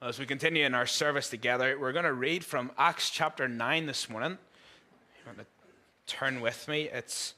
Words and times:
As 0.00 0.16
we 0.20 0.26
continue 0.26 0.64
in 0.64 0.76
our 0.76 0.86
service 0.86 1.28
together, 1.28 1.76
we're 1.76 1.90
going 1.90 2.04
to 2.04 2.12
read 2.12 2.44
from 2.44 2.70
Acts 2.78 3.10
chapter 3.10 3.48
9 3.48 3.86
this 3.86 4.08
morning. 4.08 4.38
You 5.18 5.26
want 5.26 5.38
to 5.38 5.46
turn 6.06 6.40
with 6.40 6.68
me? 6.68 6.82
It's 6.82 7.34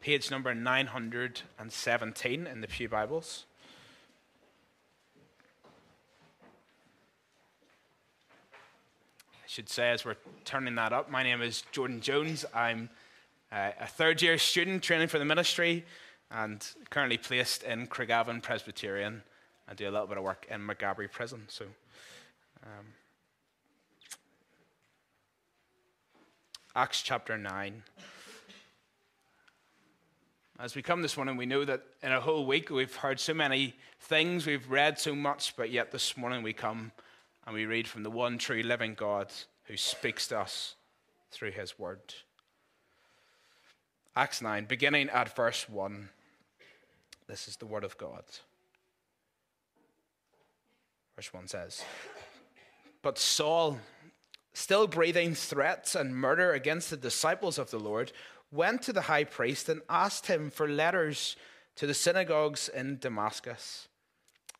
page 0.00 0.30
number 0.30 0.54
917 0.54 2.46
in 2.46 2.60
the 2.62 2.66
Pew 2.68 2.88
Bibles. 2.88 3.44
I 9.34 9.46
should 9.46 9.68
say, 9.68 9.90
as 9.90 10.02
we're 10.02 10.16
turning 10.46 10.76
that 10.76 10.94
up, 10.94 11.10
my 11.10 11.22
name 11.22 11.42
is 11.42 11.64
Jordan 11.70 12.00
Jones. 12.00 12.46
I'm 12.54 12.88
uh, 13.52 13.72
a 13.78 13.86
third 13.86 14.22
year 14.22 14.38
student 14.38 14.82
training 14.82 15.08
for 15.08 15.18
the 15.18 15.26
ministry 15.26 15.84
and 16.30 16.66
currently 16.88 17.18
placed 17.18 17.62
in 17.62 17.88
Craigavon 17.88 18.42
Presbyterian. 18.42 19.22
I 19.68 19.74
do 19.74 19.84
a 19.88 19.92
little 19.92 20.06
bit 20.06 20.16
of 20.16 20.24
work 20.24 20.46
in 20.50 20.66
Maghaberry 20.66 21.12
Prison. 21.12 21.44
So 21.48 21.66
um, 22.64 22.86
Acts 26.74 27.02
chapter 27.02 27.36
9. 27.36 27.82
As 30.58 30.74
we 30.74 30.82
come 30.82 31.00
this 31.00 31.16
morning, 31.16 31.36
we 31.36 31.46
know 31.46 31.64
that 31.64 31.82
in 32.02 32.12
a 32.12 32.20
whole 32.20 32.44
week 32.44 32.70
we've 32.70 32.94
heard 32.94 33.18
so 33.18 33.32
many 33.32 33.74
things, 33.98 34.46
we've 34.46 34.70
read 34.70 34.98
so 34.98 35.14
much, 35.14 35.56
but 35.56 35.70
yet 35.70 35.90
this 35.90 36.16
morning 36.16 36.42
we 36.42 36.52
come 36.52 36.92
and 37.46 37.54
we 37.54 37.64
read 37.64 37.88
from 37.88 38.02
the 38.02 38.10
one 38.10 38.36
true 38.36 38.62
living 38.62 38.94
God 38.94 39.32
who 39.64 39.76
speaks 39.76 40.28
to 40.28 40.38
us 40.38 40.74
through 41.30 41.52
his 41.52 41.78
word. 41.78 42.14
Acts 44.14 44.42
9, 44.42 44.66
beginning 44.66 45.08
at 45.08 45.34
verse 45.34 45.68
1. 45.68 46.10
This 47.26 47.48
is 47.48 47.56
the 47.56 47.66
word 47.66 47.84
of 47.84 47.96
God. 47.96 48.24
Verse 51.16 51.32
1 51.32 51.48
says, 51.48 51.82
but 53.02 53.18
Saul, 53.18 53.78
still 54.52 54.86
breathing 54.86 55.34
threats 55.34 55.94
and 55.94 56.14
murder 56.14 56.52
against 56.52 56.90
the 56.90 56.96
disciples 56.96 57.58
of 57.58 57.70
the 57.70 57.78
Lord, 57.78 58.12
went 58.52 58.82
to 58.82 58.92
the 58.92 59.02
high 59.02 59.24
priest 59.24 59.68
and 59.68 59.80
asked 59.88 60.26
him 60.26 60.50
for 60.50 60.68
letters 60.68 61.36
to 61.76 61.86
the 61.86 61.94
synagogues 61.94 62.68
in 62.68 62.98
Damascus, 62.98 63.88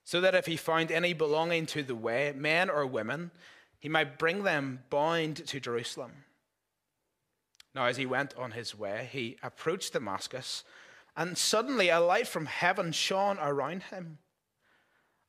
so 0.05 0.21
that 0.21 0.35
if 0.35 0.47
he 0.47 0.57
found 0.57 0.91
any 0.91 1.13
belonging 1.13 1.67
to 1.67 1.83
the 1.83 1.95
way, 1.95 2.33
men 2.35 2.71
or 2.71 2.87
women, 2.87 3.31
he 3.79 3.89
might 3.89 4.19
bring 4.19 4.43
them 4.43 4.81
bound 4.91 5.47
to 5.47 5.61
Jerusalem. 5.61 6.25
Now, 7.75 7.87
as 7.87 7.97
he 7.97 8.07
went 8.07 8.35
on 8.37 8.53
his 8.53 8.75
way, 8.75 9.09
he 9.13 9.37
approached 9.43 9.93
Damascus, 9.93 10.65
and 11.17 11.37
suddenly 11.37 11.89
a 11.89 12.01
light 12.01 12.27
from 12.27 12.47
heaven 12.47 12.93
shone 12.93 13.39
around 13.39 13.85
him. 13.85 14.19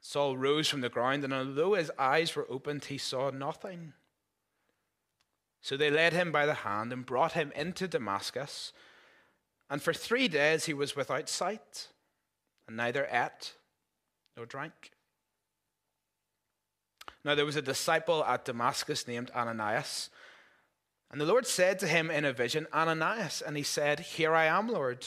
Saul 0.00 0.36
rose 0.36 0.68
from 0.68 0.80
the 0.80 0.88
ground, 0.88 1.24
and 1.24 1.32
although 1.32 1.74
his 1.74 1.90
eyes 1.98 2.34
were 2.34 2.46
opened, 2.50 2.86
he 2.86 2.98
saw 2.98 3.30
nothing. 3.30 3.92
So 5.60 5.76
they 5.76 5.90
led 5.90 6.12
him 6.12 6.30
by 6.32 6.46
the 6.46 6.54
hand 6.54 6.92
and 6.92 7.04
brought 7.04 7.32
him 7.32 7.52
into 7.54 7.88
Damascus. 7.88 8.72
And 9.68 9.82
for 9.82 9.92
three 9.92 10.28
days 10.28 10.64
he 10.66 10.74
was 10.74 10.96
without 10.96 11.28
sight, 11.28 11.88
and 12.66 12.76
neither 12.76 13.08
ate 13.10 13.54
nor 14.36 14.46
drank. 14.46 14.92
Now 17.24 17.34
there 17.34 17.44
was 17.44 17.56
a 17.56 17.62
disciple 17.62 18.24
at 18.24 18.44
Damascus 18.44 19.06
named 19.06 19.30
Ananias. 19.34 20.10
And 21.10 21.20
the 21.20 21.26
Lord 21.26 21.46
said 21.46 21.78
to 21.80 21.86
him 21.86 22.10
in 22.10 22.24
a 22.24 22.32
vision, 22.32 22.66
Ananias. 22.72 23.42
And 23.42 23.56
he 23.56 23.62
said, 23.62 24.00
Here 24.00 24.34
I 24.34 24.44
am, 24.44 24.68
Lord. 24.68 25.06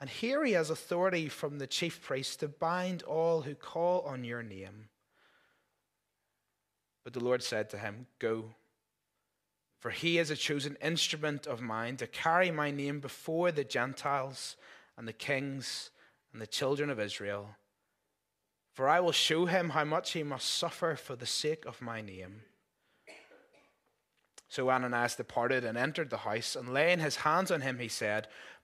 And 0.00 0.08
here 0.08 0.44
he 0.44 0.52
has 0.52 0.70
authority 0.70 1.28
from 1.28 1.58
the 1.58 1.66
chief 1.66 2.00
priest 2.00 2.40
to 2.40 2.48
bind 2.48 3.02
all 3.02 3.42
who 3.42 3.54
call 3.54 4.02
on 4.02 4.24
your 4.24 4.42
name. 4.42 4.88
But 7.04 7.14
the 7.14 7.24
Lord 7.24 7.42
said 7.42 7.70
to 7.70 7.78
him, 7.78 8.06
Go, 8.18 8.54
for 9.80 9.90
he 9.90 10.18
is 10.18 10.30
a 10.30 10.36
chosen 10.36 10.76
instrument 10.82 11.46
of 11.46 11.60
mine 11.60 11.96
to 11.96 12.06
carry 12.06 12.50
my 12.50 12.70
name 12.70 13.00
before 13.00 13.52
the 13.52 13.64
Gentiles 13.64 14.56
and 14.96 15.06
the 15.06 15.12
kings 15.12 15.90
and 16.32 16.42
the 16.42 16.46
children 16.46 16.90
of 16.90 17.00
Israel. 17.00 17.50
For 18.72 18.88
I 18.88 19.00
will 19.00 19.12
show 19.12 19.46
him 19.46 19.70
how 19.70 19.84
much 19.84 20.12
he 20.12 20.22
must 20.22 20.48
suffer 20.48 20.96
for 20.96 21.16
the 21.16 21.26
sake 21.26 21.64
of 21.64 21.80
my 21.80 22.00
name. 22.00 22.42
So 24.48 24.70
Ananias 24.70 25.16
departed 25.16 25.64
and 25.64 25.76
entered 25.76 26.10
the 26.10 26.18
house, 26.18 26.56
and 26.56 26.72
laying 26.72 27.00
his 27.00 27.16
hands 27.16 27.50
on 27.50 27.60
him, 27.60 27.78
he 27.78 27.88
said, 27.88 28.28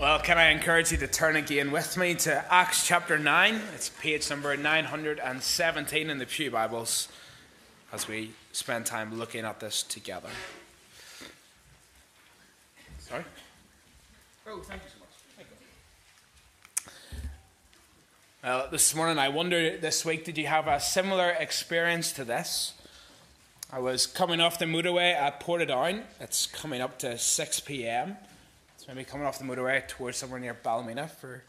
Well, 0.00 0.20
can 0.20 0.38
I 0.38 0.50
encourage 0.50 0.92
you 0.92 0.98
to 0.98 1.08
turn 1.08 1.34
again 1.34 1.72
with 1.72 1.96
me 1.96 2.14
to 2.14 2.44
Acts 2.54 2.86
chapter 2.86 3.18
9? 3.18 3.60
It's 3.74 3.88
page 3.88 4.30
number 4.30 4.56
917 4.56 6.08
in 6.08 6.18
the 6.18 6.24
Pew 6.24 6.52
Bibles 6.52 7.08
as 7.92 8.06
we 8.06 8.30
spend 8.52 8.86
time 8.86 9.18
looking 9.18 9.44
at 9.44 9.58
this 9.58 9.82
together. 9.82 10.28
Sorry? 13.00 13.24
Oh, 14.46 14.60
thank 14.60 14.82
you 14.84 14.88
so 14.88 15.00
much. 15.00 15.08
Thank 15.36 15.48
you. 16.86 16.90
Well, 18.44 18.68
this 18.70 18.94
morning 18.94 19.18
I 19.18 19.30
wondered 19.30 19.80
this 19.80 20.04
week, 20.04 20.24
did 20.24 20.38
you 20.38 20.46
have 20.46 20.68
a 20.68 20.78
similar 20.78 21.30
experience 21.30 22.12
to 22.12 22.22
this? 22.22 22.74
I 23.72 23.80
was 23.80 24.06
coming 24.06 24.40
off 24.40 24.60
the 24.60 24.64
motorway 24.64 25.12
at 25.12 25.40
Portadown. 25.40 26.04
It's 26.20 26.46
coming 26.46 26.80
up 26.80 27.00
to 27.00 27.18
6 27.18 27.60
p.m 27.60 28.16
maybe 28.88 29.04
coming 29.04 29.26
off 29.26 29.38
the 29.38 29.44
motorway 29.44 29.86
towards 29.86 30.16
somewhere 30.16 30.40
near 30.40 30.54
Ballymena 30.54 31.08
for 31.08 31.44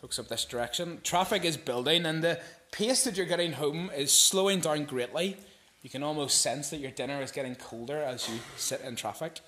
folks 0.00 0.18
up 0.20 0.28
this 0.28 0.44
direction. 0.44 1.00
Traffic 1.02 1.44
is 1.44 1.56
building, 1.56 2.06
and 2.06 2.22
the 2.22 2.40
pace 2.70 3.02
that 3.02 3.16
you're 3.16 3.26
getting 3.26 3.52
home 3.52 3.90
is 3.96 4.12
slowing 4.12 4.60
down 4.60 4.84
greatly. 4.84 5.36
You 5.82 5.90
can 5.90 6.04
almost 6.04 6.40
sense 6.40 6.70
that 6.70 6.78
your 6.78 6.92
dinner 6.92 7.20
is 7.20 7.32
getting 7.32 7.56
colder 7.56 8.00
as 8.00 8.28
you 8.28 8.38
sit 8.56 8.80
in 8.82 8.94
traffic. 8.94 9.40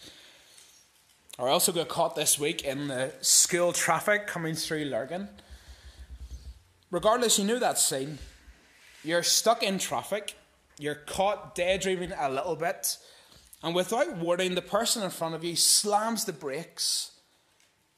I 1.39 1.45
also 1.45 1.71
got 1.71 1.89
caught 1.89 2.17
this 2.17 2.39
week 2.39 2.65
in 2.65 2.89
the 2.89 3.13
school 3.21 3.73
traffic 3.73 4.27
coming 4.27 4.55
through 4.55 4.87
Lurgan. 4.87 5.29
Regardless, 6.91 7.39
you 7.39 7.45
know 7.45 7.59
that 7.61 7.79
scene. 7.79 8.19
You're 9.05 9.23
stuck 9.23 9.63
in 9.63 9.79
traffic, 9.79 10.35
you're 10.81 10.97
caught 10.97 11.55
daydreaming 11.55 12.13
a 12.19 12.29
little 12.29 12.57
bit, 12.57 12.99
and 13.63 13.73
without 13.73 14.17
warning, 14.17 14.57
the 14.57 14.63
person 14.63 15.05
in 15.05 15.11
front 15.11 15.37
of 15.37 15.45
you 15.45 15.55
slams 15.55 16.25
the 16.25 16.33
brakes 16.33 17.13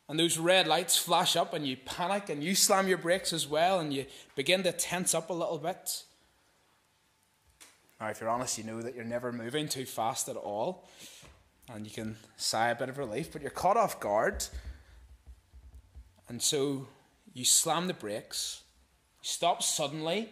and 0.09 0.19
those 0.19 0.39
red 0.39 0.67
lights 0.67 0.97
flash 0.97 1.37
up 1.37 1.53
and 1.53 1.67
you 1.67 1.77
panic 1.77 2.31
and 2.31 2.43
you 2.43 2.55
slam 2.55 2.89
your 2.89 2.99
brakes 2.99 3.33
as 3.33 3.47
well 3.47 3.79
and 3.79 3.93
you 3.93 4.07
begin 4.35 4.63
to 4.63 4.73
tense 4.73 5.15
up 5.15 5.29
a 5.29 5.35
little 5.35 5.59
bit. 5.59 6.05
Now, 8.01 8.09
if 8.09 8.21
you're 8.21 8.31
honest, 8.31 8.57
you 8.59 8.65
know 8.65 8.81
that 8.81 8.95
you're 8.95 9.05
never 9.05 9.33
moving 9.33 9.69
too 9.69 9.85
fast 9.85 10.29
at 10.29 10.37
all, 10.37 10.87
and 11.73 11.85
you 11.85 11.91
can 11.91 12.17
sigh 12.37 12.69
a 12.69 12.75
bit 12.77 12.89
of 12.89 12.97
relief, 12.97 13.33
but 13.33 13.43
you're 13.43 13.51
caught 13.51 13.77
off 13.77 13.99
guard. 13.99 14.45
And 16.29 16.41
so 16.41 16.87
you 17.35 17.45
slam 17.45 17.89
the 17.89 17.95
brakes, 17.95 18.63
you 19.21 19.29
stop 19.29 19.65
suddenly 19.65 20.29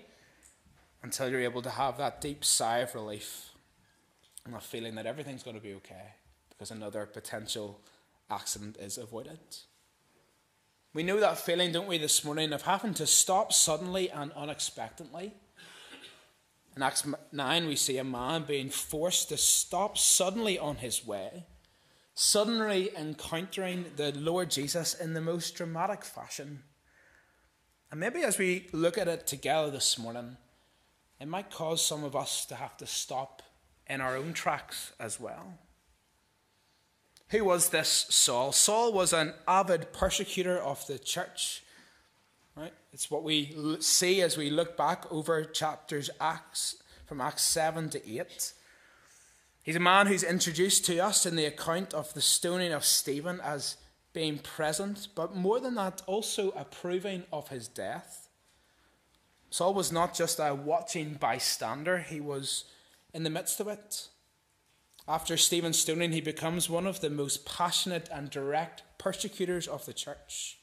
until 1.03 1.29
you're 1.29 1.41
able 1.41 1.63
to 1.63 1.71
have 1.71 1.99
that 1.99 2.21
deep 2.21 2.45
sigh 2.45 2.79
of 2.79 2.95
relief 2.95 3.51
and 4.45 4.55
a 4.55 4.61
feeling 4.61 4.95
that 4.95 5.07
everything's 5.07 5.43
going 5.43 5.57
to 5.57 5.63
be 5.63 5.75
okay 5.75 6.15
because 6.51 6.71
another 6.71 7.05
potential 7.05 7.81
accident 8.31 8.77
is 8.79 8.99
avoided. 8.99 9.39
We 10.93 11.03
know 11.03 11.21
that 11.21 11.39
feeling, 11.39 11.73
don't 11.73 11.89
we, 11.89 11.99
this 11.99 12.25
morning 12.25 12.53
of 12.53 12.63
having 12.63 12.95
to 12.95 13.07
stop 13.07 13.53
suddenly 13.53 14.11
and 14.11 14.33
unexpectedly. 14.33 15.35
In 16.75 16.83
Acts 16.83 17.07
9, 17.33 17.67
we 17.67 17.77
see 17.77 17.99
a 17.99 18.05
man 18.05 18.45
being 18.45 18.71
forced 18.71 19.29
to 19.29 19.37
stop 19.37 19.99
suddenly 19.99 20.59
on 20.59 20.77
his 20.77 21.07
way, 21.07 21.45
suddenly 22.15 22.91
encountering 22.97 23.87
the 23.97 24.13
Lord 24.13 24.51
Jesus 24.51 24.95
in 24.95 25.15
the 25.15 25.21
most 25.21 25.55
dramatic 25.55 26.05
fashion. 26.05 26.63
And 27.91 28.01
maybe 28.01 28.23
as 28.23 28.39
we 28.39 28.69
look 28.73 28.99
at 28.99 29.09
it 29.09 29.27
together 29.27 29.71
this 29.71 29.99
morning, 29.99 30.37
it 31.21 31.29
might 31.29 31.51
cause 31.51 31.85
some 31.85 32.05
of 32.05 32.17
us 32.17 32.45
to 32.47 32.55
have 32.55 32.77
to 32.79 32.87
stop 32.87 33.43
in 33.87 34.01
our 34.01 34.17
own 34.17 34.33
tracks 34.33 34.93
as 34.99 35.21
well. 35.21 35.59
Who 37.31 37.45
was 37.45 37.71
this 37.71 38.07
Saul? 38.09 38.53
Saul 38.53 38.93
was 38.93 39.13
an 39.13 39.35
avid 39.49 39.93
persecutor 39.93 40.59
of 40.59 40.87
the 40.87 40.99
church. 40.99 41.63
Right? 42.57 42.73
It's 42.93 43.11
what 43.11 43.25
we 43.25 43.55
see 43.81 44.23
as 44.23 44.37
we 44.37 44.49
look 44.49 44.77
back 44.77 45.11
over 45.11 45.45
chapters 45.45 46.09
Acts 46.21 46.77
from 47.05 47.21
Acts 47.21 47.43
7 47.43 47.91
to 47.91 48.11
8. 48.21 48.53
He's 49.63 49.77
a 49.77 49.81
man 49.81 50.07
who's 50.07 50.23
introduced 50.23 50.85
to 50.87 50.99
us 51.01 51.27
in 51.27 51.35
the 51.35 51.45
account 51.45 51.93
of 51.93 52.15
the 52.15 52.21
stoning 52.21 52.73
of 52.73 52.85
Stephen 52.85 53.41
as 53.41 53.77
being 54.13 54.39
present, 54.39 55.09
but 55.15 55.35
more 55.35 55.59
than 55.59 55.75
that, 55.75 56.03
also 56.07 56.51
approving 56.53 57.25
of 57.33 57.49
his 57.49 57.67
death. 57.67 58.29
Saul 59.51 59.75
was 59.75 59.91
not 59.91 60.15
just 60.15 60.39
a 60.39 60.55
watching 60.55 61.15
bystander, 61.15 61.99
he 61.99 62.21
was 62.21 62.65
in 63.13 63.25
the 63.25 63.31
midst 63.31 63.59
of 63.61 63.69
it. 63.69 64.09
After 65.09 65.37
Stephen's 65.37 65.79
stoning, 65.79 66.11
he 66.11 66.21
becomes 66.21 66.69
one 66.69 66.87
of 66.87 67.01
the 67.01 67.11
most 67.11 67.47
passionate 67.47 68.09
and 68.13 68.29
direct 68.29 68.83
persecutors 68.99 69.69
of 69.69 69.87
the 69.87 69.93
church. 69.93 70.59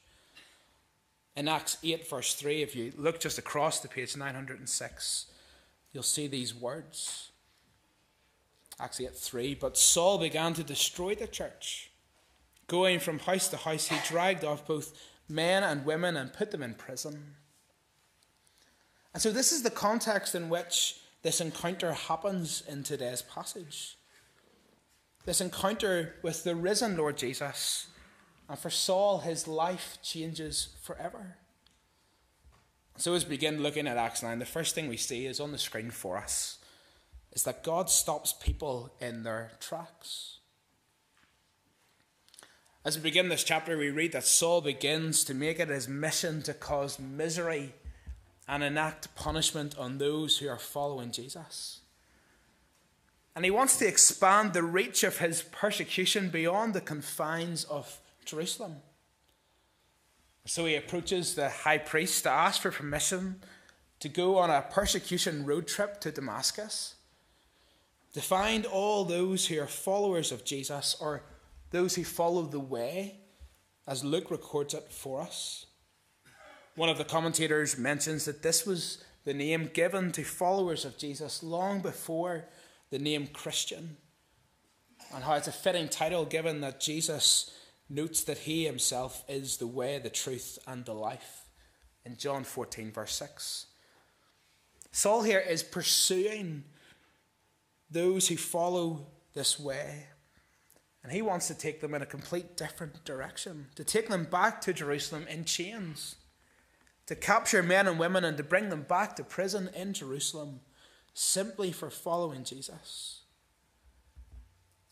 In 1.36 1.48
Acts 1.48 1.78
8, 1.82 2.10
verse 2.10 2.34
3, 2.36 2.62
if 2.62 2.76
you 2.76 2.92
look 2.98 3.22
just 3.22 3.38
across 3.38 3.80
the 3.80 3.88
page 3.88 4.18
906, 4.18 5.28
you'll 5.94 6.04
see 6.04 6.28
these 6.28 6.54
words. 6.54 7.32
Acts 8.80 9.00
8 9.00 9.16
3. 9.16 9.56
But 9.56 9.78
Saul 9.78 10.18
began 10.18 10.54
to 10.56 10.64
destroy 10.64 11.16
the 11.16 11.28
church. 11.28 11.92
Going 12.68 13.00
from 13.00 13.20
house 13.20 13.48
to 13.50 13.58
house, 13.58 13.88
he 13.88 13.98
dragged 14.08 14.44
off 14.44 14.68
both 14.68 14.94
men 15.30 15.64
and 15.64 15.86
women 15.86 16.18
and 16.18 16.34
put 16.34 16.52
them 16.52 16.64
in 16.64 16.74
prison. 16.74 17.36
And 19.14 19.22
so, 19.22 19.32
this 19.32 19.52
is 19.52 19.64
the 19.64 19.70
context 19.70 20.36
in 20.36 20.50
which 20.50 20.98
this 21.22 21.40
encounter 21.40 21.94
happens 21.94 22.64
in 22.68 22.84
today's 22.84 23.22
passage 23.22 23.98
this 25.26 25.42
encounter 25.42 26.16
with 26.22 26.44
the 26.44 26.56
risen 26.56 26.98
Lord 26.98 27.18
Jesus. 27.18 27.88
And 28.50 28.60
for 28.60 28.70
Saul, 28.70 29.20
his 29.20 29.48
life 29.48 29.98
changes 30.04 30.70
forever. 30.82 31.38
So, 32.98 33.14
as 33.16 33.24
we 33.24 33.32
begin 33.32 33.64
looking 33.64 33.88
at 33.88 33.98
Acts 33.98 34.22
9, 34.22 34.38
the 34.38 34.46
first 34.46 34.76
thing 34.76 34.88
we 34.88 34.98
see 34.98 35.26
is 35.26 35.40
on 35.40 35.52
the 35.52 35.58
screen 35.58 35.90
for 35.90 36.18
us 36.18 36.60
is 37.32 37.44
that 37.44 37.64
God 37.64 37.90
stops 37.90 38.34
people 38.34 38.94
in 39.02 39.24
their 39.24 39.54
tracks. 39.60 40.38
As 42.86 42.98
we 42.98 43.04
begin 43.04 43.30
this 43.30 43.44
chapter, 43.44 43.78
we 43.78 43.90
read 43.90 44.12
that 44.12 44.26
Saul 44.26 44.62
begins 44.62 45.24
to 45.24 45.34
make 45.34 45.60
it 45.60 45.70
his 45.70 45.88
mission 45.88 46.44
to 46.44 46.54
cause 46.54 47.00
misery 47.00 47.74
and 48.48 48.62
enact 48.62 49.16
punishment 49.16 49.78
on 49.78 49.98
those 49.98 50.38
who 50.38 50.50
are 50.50 50.60
following 50.60 51.12
Jesus. 51.12 51.80
And 53.36 53.46
he 53.46 53.52
wants 53.52 53.78
to 53.78 53.88
expand 53.88 54.54
the 54.54 54.64
reach 54.64 55.04
of 55.04 55.18
his 55.18 55.42
persecution 55.42 56.30
beyond 56.30 56.74
the 56.74 56.82
confines 56.82 57.64
of 57.64 58.00
Jerusalem. 58.26 58.78
So 60.46 60.66
he 60.66 60.76
approaches 60.76 61.36
the 61.36 61.50
high 61.50 61.78
priest 61.78 62.24
to 62.24 62.30
ask 62.30 62.62
for 62.62 62.72
permission 62.72 63.42
to 64.02 64.10
go 64.10 64.38
on 64.38 64.50
a 64.50 64.62
persecution 64.62 65.46
road 65.46 65.68
trip 65.68 66.02
to 66.02 66.12
Damascus, 66.12 66.96
to 68.14 68.22
find 68.22 68.66
all 68.66 69.06
those 69.06 69.48
who 69.48 69.60
are 69.60 69.68
followers 69.68 70.32
of 70.32 70.44
Jesus 70.44 70.96
or 71.00 71.24
those 71.72 71.96
who 71.96 72.04
follow 72.04 72.44
the 72.44 72.60
way, 72.60 73.16
as 73.88 74.04
Luke 74.04 74.30
records 74.30 74.74
it 74.74 74.92
for 74.92 75.22
us. 75.22 75.66
One 76.76 76.90
of 76.90 76.98
the 76.98 77.06
commentators 77.06 77.78
mentions 77.78 78.26
that 78.26 78.44
this 78.44 78.66
was 78.66 79.04
the 79.26 79.34
name 79.34 79.70
given 79.74 80.12
to 80.12 80.24
followers 80.24 80.86
of 80.86 80.98
Jesus 80.98 81.42
long 81.42 81.80
before 81.80 82.46
the 82.94 83.00
name 83.00 83.26
Christian, 83.26 83.98
and 85.16 85.24
how 85.24 85.34
it's 85.34 85.48
a 85.48 85.52
fitting 85.52 85.90
title 85.90 86.26
given 86.26 86.62
that 86.62 86.80
Jesus 86.80 87.50
notes 87.90 88.22
that 88.26 88.38
he 88.38 88.66
himself 88.66 89.24
is 89.28 89.58
the 89.58 89.66
way, 89.66 89.98
the 89.98 90.12
truth, 90.12 90.60
and 90.68 90.86
the 90.86 90.94
life 90.94 91.48
in 92.06 92.18
John 92.18 92.44
14, 92.44 92.92
verse 92.92 93.16
6. 93.16 93.66
Saul 94.92 95.24
here 95.24 95.40
is 95.40 95.64
pursuing 95.64 96.66
those 97.90 98.28
who 98.28 98.38
follow 98.38 99.08
this 99.34 99.60
way. 99.60 100.06
And 101.02 101.12
he 101.12 101.24
wants 101.24 101.48
to 101.48 101.56
take 101.56 101.82
them 101.82 101.96
in 101.96 102.04
a 102.04 102.06
complete 102.06 102.56
different 102.56 103.04
direction, 103.06 103.70
to 103.76 103.84
take 103.84 104.08
them 104.08 104.26
back 104.26 104.62
to 104.62 104.72
Jerusalem 104.72 105.26
in 105.28 105.46
chains, 105.46 106.16
to 107.08 107.16
capture 107.16 107.64
men 107.64 107.88
and 107.88 107.98
women 107.98 108.24
and 108.24 108.38
to 108.38 108.44
bring 108.44 108.70
them 108.70 108.84
back 108.84 109.16
to 109.16 109.24
prison 109.24 109.72
in 109.76 109.94
Jerusalem 109.94 110.60
simply 111.14 111.72
for 111.72 111.90
following 111.90 112.44
Jesus. 112.44 113.22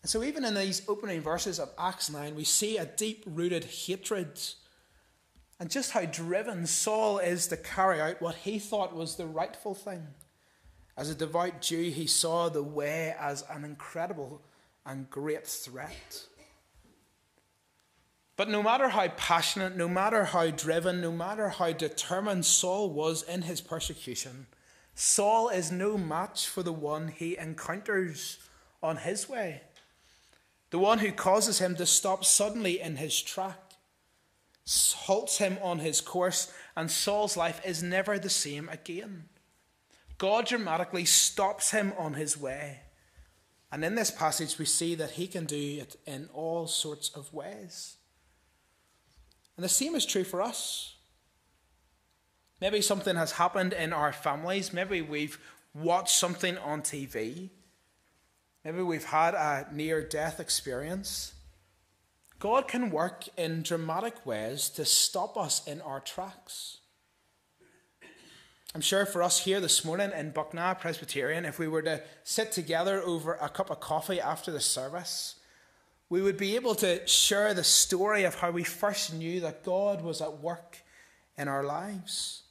And 0.02 0.10
so, 0.10 0.24
even 0.24 0.44
in 0.44 0.56
these 0.56 0.82
opening 0.88 1.22
verses 1.22 1.60
of 1.60 1.70
Acts 1.78 2.10
9, 2.10 2.36
we 2.36 2.44
see 2.44 2.78
a 2.78 2.86
deep 2.86 3.24
rooted 3.28 3.66
hatred 3.66 4.40
and 5.62 5.70
just 5.70 5.92
how 5.92 6.06
driven 6.06 6.66
Saul 6.66 7.20
is 7.20 7.46
to 7.48 7.56
carry 7.56 8.02
out 8.02 8.20
what 8.20 8.34
he 8.34 8.58
thought 8.58 8.96
was 8.96 9.16
the 9.16 9.28
rightful 9.28 9.76
thing. 9.76 10.08
As 10.98 11.12
a 11.12 11.16
devout 11.16 11.62
Jew, 11.62 11.92
he 11.92 12.08
saw 12.08 12.50
the 12.50 12.64
way 12.64 13.16
as 13.20 13.44
an 13.48 13.64
incredible 13.64 14.42
and 14.88 15.08
great 15.12 15.46
threat. 15.46 16.26
But 18.38 18.50
no 18.50 18.64
matter 18.64 18.90
how 18.90 19.08
passionate, 19.10 19.78
no 19.78 19.88
matter 19.88 20.26
how 20.26 20.50
driven, 20.50 21.00
no 21.00 21.12
matter 21.12 21.50
how 21.50 21.74
determined 21.74 22.44
Saul 22.44 22.90
was 22.90 23.22
in 23.22 23.44
his 23.44 23.62
persecution, 23.62 24.48
Saul 25.04 25.50
is 25.50 25.72
no 25.72 25.98
match 25.98 26.48
for 26.48 26.62
the 26.62 26.72
one 26.72 27.08
he 27.08 27.36
encounters 27.36 28.38
on 28.84 28.98
his 28.98 29.28
way, 29.28 29.64
the 30.70 30.78
one 30.78 31.00
who 31.00 31.12
causes 31.12 31.58
him 31.58 31.76
to 31.78 31.88
stop 31.88 32.24
suddenly 32.24 32.80
in 32.80 32.98
his 32.98 33.20
track, 33.20 33.74
halts 34.96 35.40
him 35.40 35.58
on 35.64 35.80
his 35.80 36.02
course, 36.02 36.54
and 36.76 36.92
Saul's 36.92 37.36
life 37.36 37.60
is 37.66 37.82
never 37.82 38.20
the 38.20 38.30
same 38.30 38.70
again. 38.70 39.24
God 40.20 40.46
dramatically 40.46 41.06
stops 41.06 41.72
him 41.72 41.94
on 41.98 42.14
his 42.14 42.38
way. 42.38 42.82
And 43.72 43.84
in 43.84 43.96
this 43.96 44.12
passage, 44.12 44.60
we 44.60 44.66
see 44.66 44.94
that 44.94 45.12
he 45.12 45.26
can 45.26 45.46
do 45.46 45.80
it 45.80 45.96
in 46.06 46.30
all 46.32 46.68
sorts 46.68 47.10
of 47.10 47.34
ways. 47.34 47.96
And 49.58 49.64
the 49.64 49.70
same 49.70 49.96
is 49.96 50.06
true 50.06 50.24
for 50.24 50.44
us. 50.44 50.94
Maybe 52.62 52.80
something 52.82 53.16
has 53.16 53.34
happened 53.34 53.74
in 53.74 53.92
our 53.92 54.14
families. 54.14 54.72
Maybe 54.72 55.02
we've 55.02 55.40
watched 55.74 56.16
something 56.16 56.60
on 56.60 56.84
TV. 56.84 57.50
Maybe 58.64 58.84
we've 58.84 59.06
had 59.06 59.34
a 59.34 59.68
near 59.74 60.04
death 60.04 60.40
experience. 60.40 61.34
God 62.38 62.68
can 62.68 62.92
work 62.92 63.28
in 63.36 63.64
dramatic 63.64 64.26
ways 64.28 64.70
to 64.70 64.86
stop 64.86 65.38
us 65.38 65.66
in 65.66 65.82
our 65.82 66.00
tracks. 66.00 66.78
I'm 68.76 68.82
sure 68.82 69.08
for 69.08 69.24
us 69.24 69.44
here 69.44 69.60
this 69.60 69.84
morning 69.84 70.12
in 70.16 70.32
Buckna 70.32 70.80
Presbyterian, 70.80 71.46
if 71.46 71.58
we 71.58 71.68
were 71.68 71.82
to 71.82 72.02
sit 72.24 72.52
together 72.52 73.02
over 73.02 73.34
a 73.34 73.50
cup 73.50 73.72
of 73.72 73.80
coffee 73.80 74.22
after 74.22 74.52
the 74.52 74.62
service, 74.62 75.36
we 76.10 76.22
would 76.22 76.38
be 76.38 76.56
able 76.56 76.76
to 76.76 77.06
share 77.08 77.54
the 77.54 77.64
story 77.64 78.24
of 78.24 78.36
how 78.36 78.52
we 78.52 78.64
first 78.64 79.14
knew 79.14 79.40
that 79.42 79.64
God 79.64 80.04
was 80.04 80.22
at 80.22 80.40
work 80.40 80.78
in 81.38 81.48
our 81.48 81.64
lives. 81.64 82.44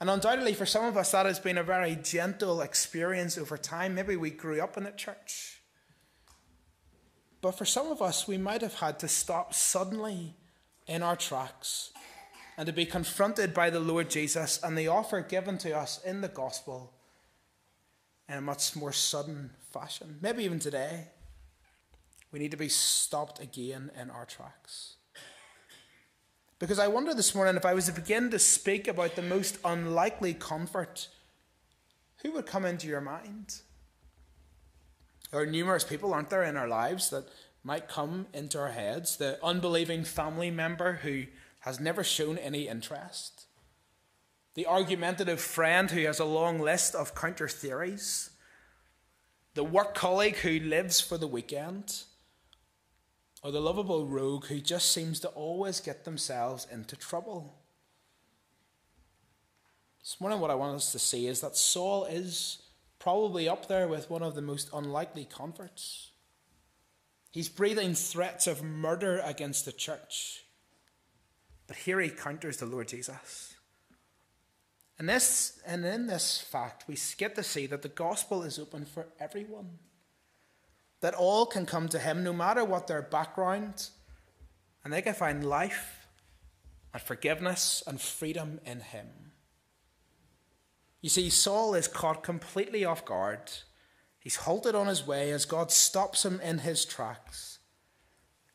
And 0.00 0.08
undoubtedly, 0.08 0.54
for 0.54 0.66
some 0.66 0.84
of 0.84 0.96
us, 0.96 1.10
that 1.10 1.26
has 1.26 1.40
been 1.40 1.58
a 1.58 1.62
very 1.64 1.96
gentle 1.96 2.60
experience 2.60 3.36
over 3.36 3.58
time. 3.58 3.94
Maybe 3.94 4.16
we 4.16 4.30
grew 4.30 4.60
up 4.60 4.76
in 4.76 4.86
a 4.86 4.92
church. 4.92 5.60
But 7.40 7.52
for 7.52 7.64
some 7.64 7.88
of 7.88 8.00
us, 8.00 8.28
we 8.28 8.38
might 8.38 8.62
have 8.62 8.74
had 8.74 8.98
to 9.00 9.08
stop 9.08 9.54
suddenly 9.54 10.34
in 10.86 11.02
our 11.02 11.16
tracks 11.16 11.90
and 12.56 12.66
to 12.66 12.72
be 12.72 12.86
confronted 12.86 13.54
by 13.54 13.70
the 13.70 13.80
Lord 13.80 14.10
Jesus 14.10 14.60
and 14.62 14.76
the 14.76 14.88
offer 14.88 15.20
given 15.20 15.58
to 15.58 15.76
us 15.76 16.02
in 16.04 16.20
the 16.20 16.28
gospel 16.28 16.92
in 18.28 18.36
a 18.36 18.40
much 18.40 18.76
more 18.76 18.92
sudden 18.92 19.50
fashion. 19.72 20.18
Maybe 20.20 20.44
even 20.44 20.58
today, 20.58 21.06
we 22.30 22.38
need 22.38 22.50
to 22.50 22.56
be 22.56 22.68
stopped 22.68 23.40
again 23.40 23.90
in 24.00 24.10
our 24.10 24.26
tracks. 24.26 24.96
Because 26.58 26.80
I 26.80 26.88
wonder 26.88 27.14
this 27.14 27.34
morning 27.34 27.56
if 27.56 27.64
I 27.64 27.74
was 27.74 27.86
to 27.86 27.92
begin 27.92 28.30
to 28.30 28.38
speak 28.38 28.88
about 28.88 29.14
the 29.14 29.22
most 29.22 29.58
unlikely 29.64 30.34
comfort, 30.34 31.08
who 32.22 32.32
would 32.32 32.46
come 32.46 32.64
into 32.64 32.88
your 32.88 33.00
mind? 33.00 33.60
There 35.30 35.40
are 35.40 35.46
numerous 35.46 35.84
people, 35.84 36.12
aren't 36.12 36.30
there, 36.30 36.42
in 36.42 36.56
our 36.56 36.66
lives 36.66 37.10
that 37.10 37.28
might 37.62 37.86
come 37.86 38.26
into 38.32 38.58
our 38.58 38.70
heads. 38.70 39.16
The 39.18 39.38
unbelieving 39.44 40.02
family 40.02 40.50
member 40.50 40.94
who 40.94 41.26
has 41.60 41.78
never 41.78 42.02
shown 42.02 42.38
any 42.38 42.66
interest. 42.66 43.46
The 44.54 44.66
argumentative 44.66 45.40
friend 45.40 45.90
who 45.90 46.06
has 46.06 46.18
a 46.18 46.24
long 46.24 46.58
list 46.58 46.96
of 46.96 47.14
counter 47.14 47.46
theories. 47.46 48.30
The 49.54 49.62
work 49.62 49.94
colleague 49.94 50.36
who 50.36 50.58
lives 50.58 51.00
for 51.00 51.18
the 51.18 51.28
weekend 51.28 52.02
or 53.42 53.52
the 53.52 53.60
lovable 53.60 54.06
rogue 54.06 54.46
who 54.46 54.60
just 54.60 54.92
seems 54.92 55.20
to 55.20 55.28
always 55.28 55.80
get 55.80 56.04
themselves 56.04 56.66
into 56.70 56.96
trouble. 56.96 57.54
This 60.00 60.20
morning, 60.20 60.40
what 60.40 60.50
I 60.50 60.56
want 60.56 60.76
us 60.76 60.92
to 60.92 60.98
see 60.98 61.26
is 61.26 61.40
that 61.40 61.56
Saul 61.56 62.04
is 62.06 62.62
probably 62.98 63.48
up 63.48 63.68
there 63.68 63.86
with 63.86 64.10
one 64.10 64.22
of 64.22 64.34
the 64.34 64.42
most 64.42 64.70
unlikely 64.72 65.24
converts. 65.24 66.10
He's 67.30 67.48
breathing 67.48 67.94
threats 67.94 68.46
of 68.46 68.62
murder 68.62 69.20
against 69.24 69.64
the 69.64 69.72
church. 69.72 70.44
But 71.66 71.76
here 71.76 72.00
he 72.00 72.08
counters 72.08 72.56
the 72.56 72.66
Lord 72.66 72.88
Jesus. 72.88 73.54
And, 74.98 75.08
this, 75.08 75.60
and 75.64 75.84
in 75.84 76.06
this 76.06 76.40
fact, 76.40 76.88
we 76.88 76.96
get 77.18 77.36
to 77.36 77.42
see 77.44 77.66
that 77.66 77.82
the 77.82 77.88
gospel 77.88 78.42
is 78.42 78.58
open 78.58 78.84
for 78.84 79.06
everyone 79.20 79.78
that 81.00 81.14
all 81.14 81.46
can 81.46 81.66
come 81.66 81.88
to 81.88 81.98
him 81.98 82.24
no 82.24 82.32
matter 82.32 82.64
what 82.64 82.86
their 82.86 83.02
background, 83.02 83.90
and 84.84 84.92
they 84.92 85.02
can 85.02 85.14
find 85.14 85.48
life 85.48 86.06
and 86.92 87.02
forgiveness 87.02 87.82
and 87.86 88.00
freedom 88.00 88.60
in 88.64 88.80
him. 88.80 89.08
You 91.00 91.08
see, 91.08 91.30
Saul 91.30 91.74
is 91.74 91.86
caught 91.86 92.22
completely 92.22 92.84
off 92.84 93.04
guard. 93.04 93.52
He's 94.18 94.36
halted 94.36 94.74
on 94.74 94.88
his 94.88 95.06
way 95.06 95.30
as 95.30 95.44
God 95.44 95.70
stops 95.70 96.24
him 96.24 96.40
in 96.40 96.58
his 96.58 96.84
tracks. 96.84 97.58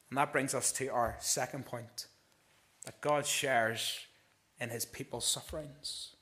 And 0.10 0.18
that 0.18 0.34
brings 0.34 0.54
us 0.54 0.72
to 0.74 0.88
our 0.90 1.16
second 1.20 1.66
point 1.66 2.08
that 2.86 3.00
God 3.00 3.26
shares 3.26 4.00
in 4.60 4.70
his 4.70 4.86
people's 4.86 5.26
sufferings. 5.26 6.16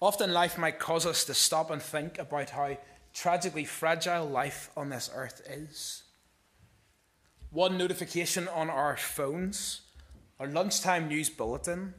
Often 0.00 0.32
life 0.32 0.56
might 0.56 0.78
cause 0.78 1.04
us 1.04 1.24
to 1.24 1.34
stop 1.34 1.70
and 1.70 1.82
think 1.82 2.18
about 2.18 2.50
how 2.50 2.76
tragically 3.12 3.64
fragile 3.64 4.26
life 4.26 4.70
on 4.76 4.90
this 4.90 5.10
earth 5.14 5.42
is. 5.48 6.04
One 7.50 7.76
notification 7.76 8.48
on 8.48 8.70
our 8.70 8.96
phones, 8.96 9.82
our 10.38 10.46
lunchtime 10.46 11.08
news 11.08 11.28
bulletin, 11.28 11.94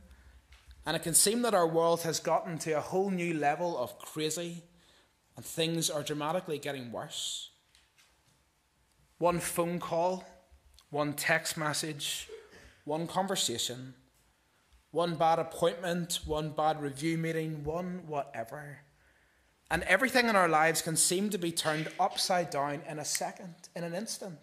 and 0.85 0.95
it 0.95 1.03
can 1.03 1.13
seem 1.13 1.41
that 1.41 1.53
our 1.53 1.67
world 1.67 2.01
has 2.03 2.19
gotten 2.19 2.57
to 2.59 2.71
a 2.71 2.81
whole 2.81 3.09
new 3.09 3.33
level 3.33 3.77
of 3.77 3.97
crazy 3.99 4.63
and 5.35 5.45
things 5.45 5.89
are 5.89 6.03
dramatically 6.03 6.57
getting 6.57 6.91
worse. 6.91 7.49
One 9.17 9.39
phone 9.39 9.79
call, 9.79 10.23
one 10.89 11.13
text 11.13 11.57
message, 11.57 12.27
one 12.85 13.05
conversation, 13.05 13.93
one 14.89 15.15
bad 15.15 15.39
appointment, 15.39 16.19
one 16.25 16.49
bad 16.49 16.81
review 16.81 17.17
meeting, 17.17 17.63
one 17.63 18.03
whatever 18.07 18.79
and 19.71 19.83
everything 19.83 20.27
in 20.27 20.35
our 20.35 20.49
lives 20.49 20.81
can 20.81 20.97
seem 20.97 21.29
to 21.29 21.37
be 21.37 21.51
turned 21.53 21.87
upside 21.97 22.49
down 22.49 22.81
in 22.87 22.99
a 22.99 23.05
second, 23.05 23.55
in 23.73 23.85
an 23.85 23.95
instant. 23.95 24.37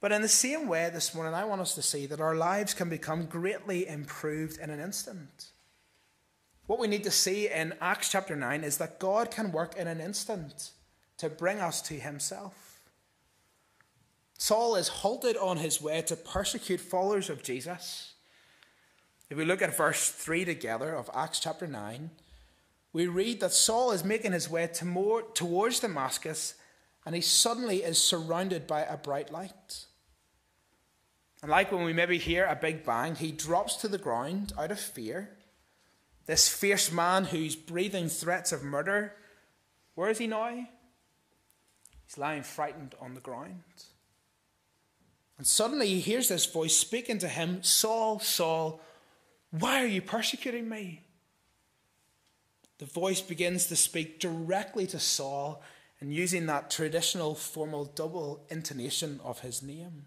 But 0.00 0.10
in 0.10 0.22
the 0.22 0.28
same 0.28 0.66
way, 0.66 0.88
this 0.90 1.14
morning, 1.14 1.34
I 1.34 1.44
want 1.44 1.60
us 1.60 1.74
to 1.74 1.82
see 1.82 2.06
that 2.06 2.22
our 2.22 2.34
lives 2.34 2.72
can 2.72 2.88
become 2.88 3.26
greatly 3.26 3.86
improved 3.86 4.58
in 4.58 4.70
an 4.70 4.80
instant. 4.80 5.50
What 6.66 6.78
we 6.78 6.88
need 6.88 7.04
to 7.04 7.10
see 7.10 7.46
in 7.50 7.74
Acts 7.82 8.10
chapter 8.10 8.34
9 8.34 8.64
is 8.64 8.78
that 8.78 8.98
God 8.98 9.30
can 9.30 9.52
work 9.52 9.76
in 9.76 9.86
an 9.86 10.00
instant 10.00 10.70
to 11.18 11.28
bring 11.28 11.60
us 11.60 11.82
to 11.82 11.94
himself. 11.94 12.80
Saul 14.38 14.76
is 14.76 14.88
halted 14.88 15.36
on 15.36 15.58
his 15.58 15.82
way 15.82 16.00
to 16.02 16.16
persecute 16.16 16.80
followers 16.80 17.28
of 17.28 17.42
Jesus. 17.42 18.14
If 19.28 19.36
we 19.36 19.44
look 19.44 19.60
at 19.60 19.76
verse 19.76 20.08
3 20.08 20.46
together 20.46 20.94
of 20.94 21.10
Acts 21.12 21.40
chapter 21.40 21.66
9, 21.66 22.08
we 22.92 23.06
read 23.06 23.40
that 23.40 23.52
Saul 23.52 23.92
is 23.92 24.04
making 24.04 24.32
his 24.32 24.50
way 24.50 24.66
to 24.66 24.84
more, 24.84 25.22
towards 25.22 25.80
Damascus 25.80 26.54
and 27.06 27.14
he 27.14 27.20
suddenly 27.20 27.82
is 27.82 28.02
surrounded 28.02 28.66
by 28.66 28.82
a 28.82 28.96
bright 28.96 29.32
light. 29.32 29.86
And 31.42 31.50
like 31.50 31.72
when 31.72 31.84
we 31.84 31.92
maybe 31.92 32.18
hear 32.18 32.44
a 32.44 32.54
big 32.54 32.84
bang, 32.84 33.14
he 33.14 33.32
drops 33.32 33.76
to 33.76 33.88
the 33.88 33.98
ground 33.98 34.52
out 34.58 34.70
of 34.70 34.78
fear. 34.78 35.30
This 36.26 36.48
fierce 36.48 36.92
man 36.92 37.24
who's 37.24 37.56
breathing 37.56 38.08
threats 38.08 38.52
of 38.52 38.62
murder, 38.62 39.14
where 39.94 40.10
is 40.10 40.18
he 40.18 40.26
now? 40.26 40.66
He's 42.06 42.18
lying 42.18 42.42
frightened 42.42 42.94
on 43.00 43.14
the 43.14 43.20
ground. 43.20 43.62
And 45.38 45.46
suddenly 45.46 45.86
he 45.86 46.00
hears 46.00 46.28
this 46.28 46.44
voice 46.44 46.76
speaking 46.76 47.18
to 47.18 47.28
him 47.28 47.62
Saul, 47.62 48.20
Saul, 48.20 48.80
why 49.50 49.82
are 49.82 49.86
you 49.86 50.02
persecuting 50.02 50.68
me? 50.68 51.02
The 52.80 52.86
voice 52.86 53.20
begins 53.20 53.66
to 53.66 53.76
speak 53.76 54.18
directly 54.20 54.86
to 54.86 54.98
Saul 54.98 55.62
and 56.00 56.14
using 56.14 56.46
that 56.46 56.70
traditional 56.70 57.34
formal 57.34 57.84
double 57.84 58.46
intonation 58.48 59.20
of 59.22 59.40
his 59.40 59.62
name. 59.62 60.06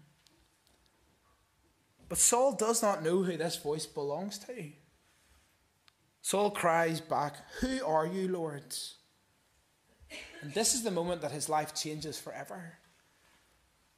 But 2.08 2.18
Saul 2.18 2.56
does 2.56 2.82
not 2.82 3.04
know 3.04 3.22
who 3.22 3.36
this 3.36 3.56
voice 3.56 3.86
belongs 3.86 4.38
to. 4.40 4.72
Saul 6.20 6.50
cries 6.50 7.00
back, 7.00 7.36
Who 7.60 7.84
are 7.86 8.08
you, 8.08 8.26
Lord? 8.26 8.74
And 10.42 10.52
this 10.52 10.74
is 10.74 10.82
the 10.82 10.90
moment 10.90 11.22
that 11.22 11.30
his 11.30 11.48
life 11.48 11.76
changes 11.76 12.18
forever. 12.18 12.78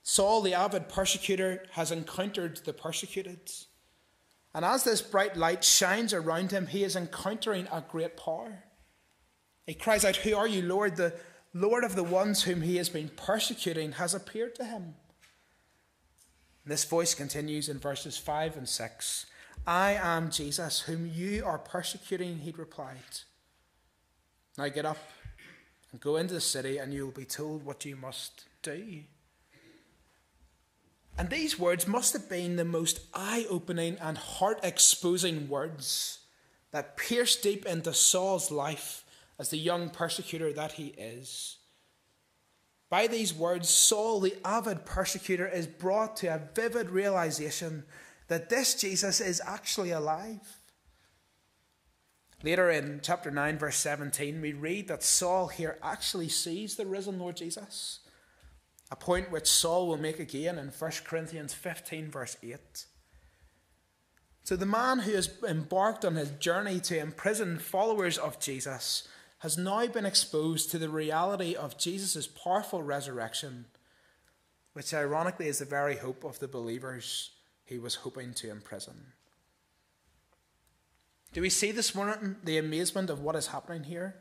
Saul, 0.03 0.43
the 0.43 0.53
avid 0.53 0.91
persecutor, 0.91 1.65
has 1.71 1.91
encountered 1.91 2.59
the 2.59 2.75
persecuted. 2.75 3.51
And 4.53 4.67
as 4.67 4.85
this 4.85 5.01
bright 5.01 5.35
light 5.35 5.65
shines 5.65 6.13
around 6.13 6.51
him, 6.51 6.67
he 6.67 6.85
is 6.85 6.95
encountering 6.95 7.69
a 7.73 7.83
great 7.89 8.19
power. 8.19 8.65
He 9.67 9.75
cries 9.75 10.05
out, 10.05 10.17
Who 10.17 10.37
are 10.37 10.47
you, 10.47 10.63
Lord? 10.63 10.97
The 10.97 11.15
Lord 11.53 11.85
of 11.85 11.97
the 11.97 12.05
ones 12.05 12.43
whom 12.43 12.63
he 12.63 12.77
has 12.77 12.89
been 12.89 13.09
persecuting 13.09 13.93
has 13.93 14.15
appeared 14.15 14.55
to 14.57 14.65
him. 14.65 14.95
And 16.65 16.73
this 16.73 16.85
voice 16.85 17.15
continues 17.15 17.69
in 17.69 17.79
verses 17.79 18.17
5 18.17 18.57
and 18.57 18.69
6. 18.69 19.27
I 19.67 19.93
am 19.95 20.31
Jesus, 20.31 20.81
whom 20.81 21.11
you 21.13 21.45
are 21.45 21.59
persecuting, 21.59 22.39
he 22.39 22.53
replied. 22.53 23.23
Now 24.57 24.69
get 24.69 24.87
up 24.87 24.99
and 25.91 26.01
go 26.01 26.17
into 26.17 26.35
the 26.35 26.41
city, 26.41 26.79
and 26.79 26.95
you 26.95 27.05
will 27.05 27.13
be 27.13 27.25
told 27.25 27.65
what 27.65 27.85
you 27.85 27.97
must 27.97 28.45
do. 28.63 29.03
And 31.19 31.31
these 31.31 31.59
words 31.59 31.87
must 31.89 32.13
have 32.13 32.29
been 32.29 32.57
the 32.57 32.65
most 32.65 33.01
eye 33.15 33.47
opening 33.49 33.97
and 34.01 34.19
heart 34.19 34.61
exposing 34.63 35.49
words 35.49 36.19
that 36.73 36.97
pierced 36.97 37.43
deep 37.43 37.65
into 37.65 37.95
Saul's 37.95 38.51
life 38.51 39.05
as 39.39 39.51
the 39.51 39.59
young 39.59 39.91
persecutor 39.91 40.53
that 40.53 40.73
he 40.73 40.87
is. 40.99 41.59
By 42.89 43.07
these 43.07 43.35
words, 43.35 43.69
Saul, 43.69 44.21
the 44.21 44.37
avid 44.45 44.87
persecutor, 44.87 45.49
is 45.49 45.67
brought 45.67 46.17
to 46.19 46.29
a 46.29 46.43
vivid 46.55 46.91
realization 46.91 47.85
that 48.29 48.49
this 48.49 48.75
Jesus 48.75 49.21
is 49.21 49.43
actually 49.45 49.91
alive. 49.91 50.61
Later 52.43 52.71
in 52.71 53.01
chapter 53.03 53.31
9, 53.31 53.59
verse 53.59 53.77
17, 53.77 54.41
we 54.41 54.53
read 54.53 54.89
that 54.89 55.03
Saul 55.03 55.49
here 55.49 55.79
actually 55.83 56.29
sees 56.29 56.77
the 56.77 56.87
risen 56.87 57.19
Lord 57.19 57.37
Jesus, 57.37 58.01
a 58.91 58.97
point 58.97 59.33
which 59.33 59.47
Saul 59.47 59.89
will 59.89 59.97
make 59.97 60.21
again 60.21 60.59
in 60.59 60.69
1 60.69 60.91
Corinthians 61.05 61.55
15, 61.55 62.11
verse 62.11 62.37
8. 62.43 62.85
So 64.45 64.55
the 64.55 64.65
man 64.65 65.01
who 65.01 65.13
has 65.13 65.29
embarked 65.49 66.05
on 66.05 66.15
his 66.15 66.31
journey 66.31 66.79
to 66.81 66.97
imprison 66.97 67.59
followers 67.59 68.17
of 68.17 68.39
Jesus 68.39 69.09
has 69.39 69.59
now 69.59 69.87
been 69.87 70.07
exposed 70.07 70.71
to 70.71 70.79
the 70.79 70.89
reality 70.89 71.55
of 71.55 71.77
Jesus' 71.77 72.27
powerful 72.27 72.83
resurrection, 72.83 73.67
which 74.73 74.95
ironically 74.95 75.47
is 75.47 75.59
the 75.59 75.65
very 75.65 75.97
hope 75.97 76.25
of 76.25 76.39
the 76.39 76.49
believers 76.49 77.31
he 77.65 77.79
was 77.79 77.97
hoping 77.97 78.33
to 78.35 78.51
imprison. 78.51 79.13
Do 81.33 81.43
we 81.43 81.51
see 81.51 81.71
this 81.71 81.95
morning 81.95 82.37
the 82.45 82.57
amazement 82.57 83.11
of 83.11 83.21
what 83.21 83.37
is 83.37 83.49
happening 83.49 83.85
here? 83.85 84.17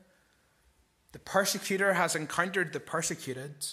The 1.13 1.19
persecutor 1.19 1.93
has 1.93 2.13
encountered 2.13 2.73
the 2.73 2.81
persecuted. 2.81 3.65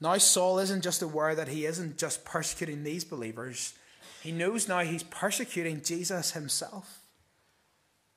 Now, 0.00 0.18
Saul 0.18 0.58
isn't 0.58 0.82
just 0.82 1.00
aware 1.00 1.36
that 1.36 1.46
he 1.48 1.64
isn't 1.64 1.96
just 1.96 2.24
persecuting 2.24 2.82
these 2.82 3.04
believers, 3.04 3.74
he 4.20 4.32
knows 4.32 4.66
now 4.66 4.80
he's 4.80 5.04
persecuting 5.04 5.82
Jesus 5.82 6.32
himself. 6.32 7.05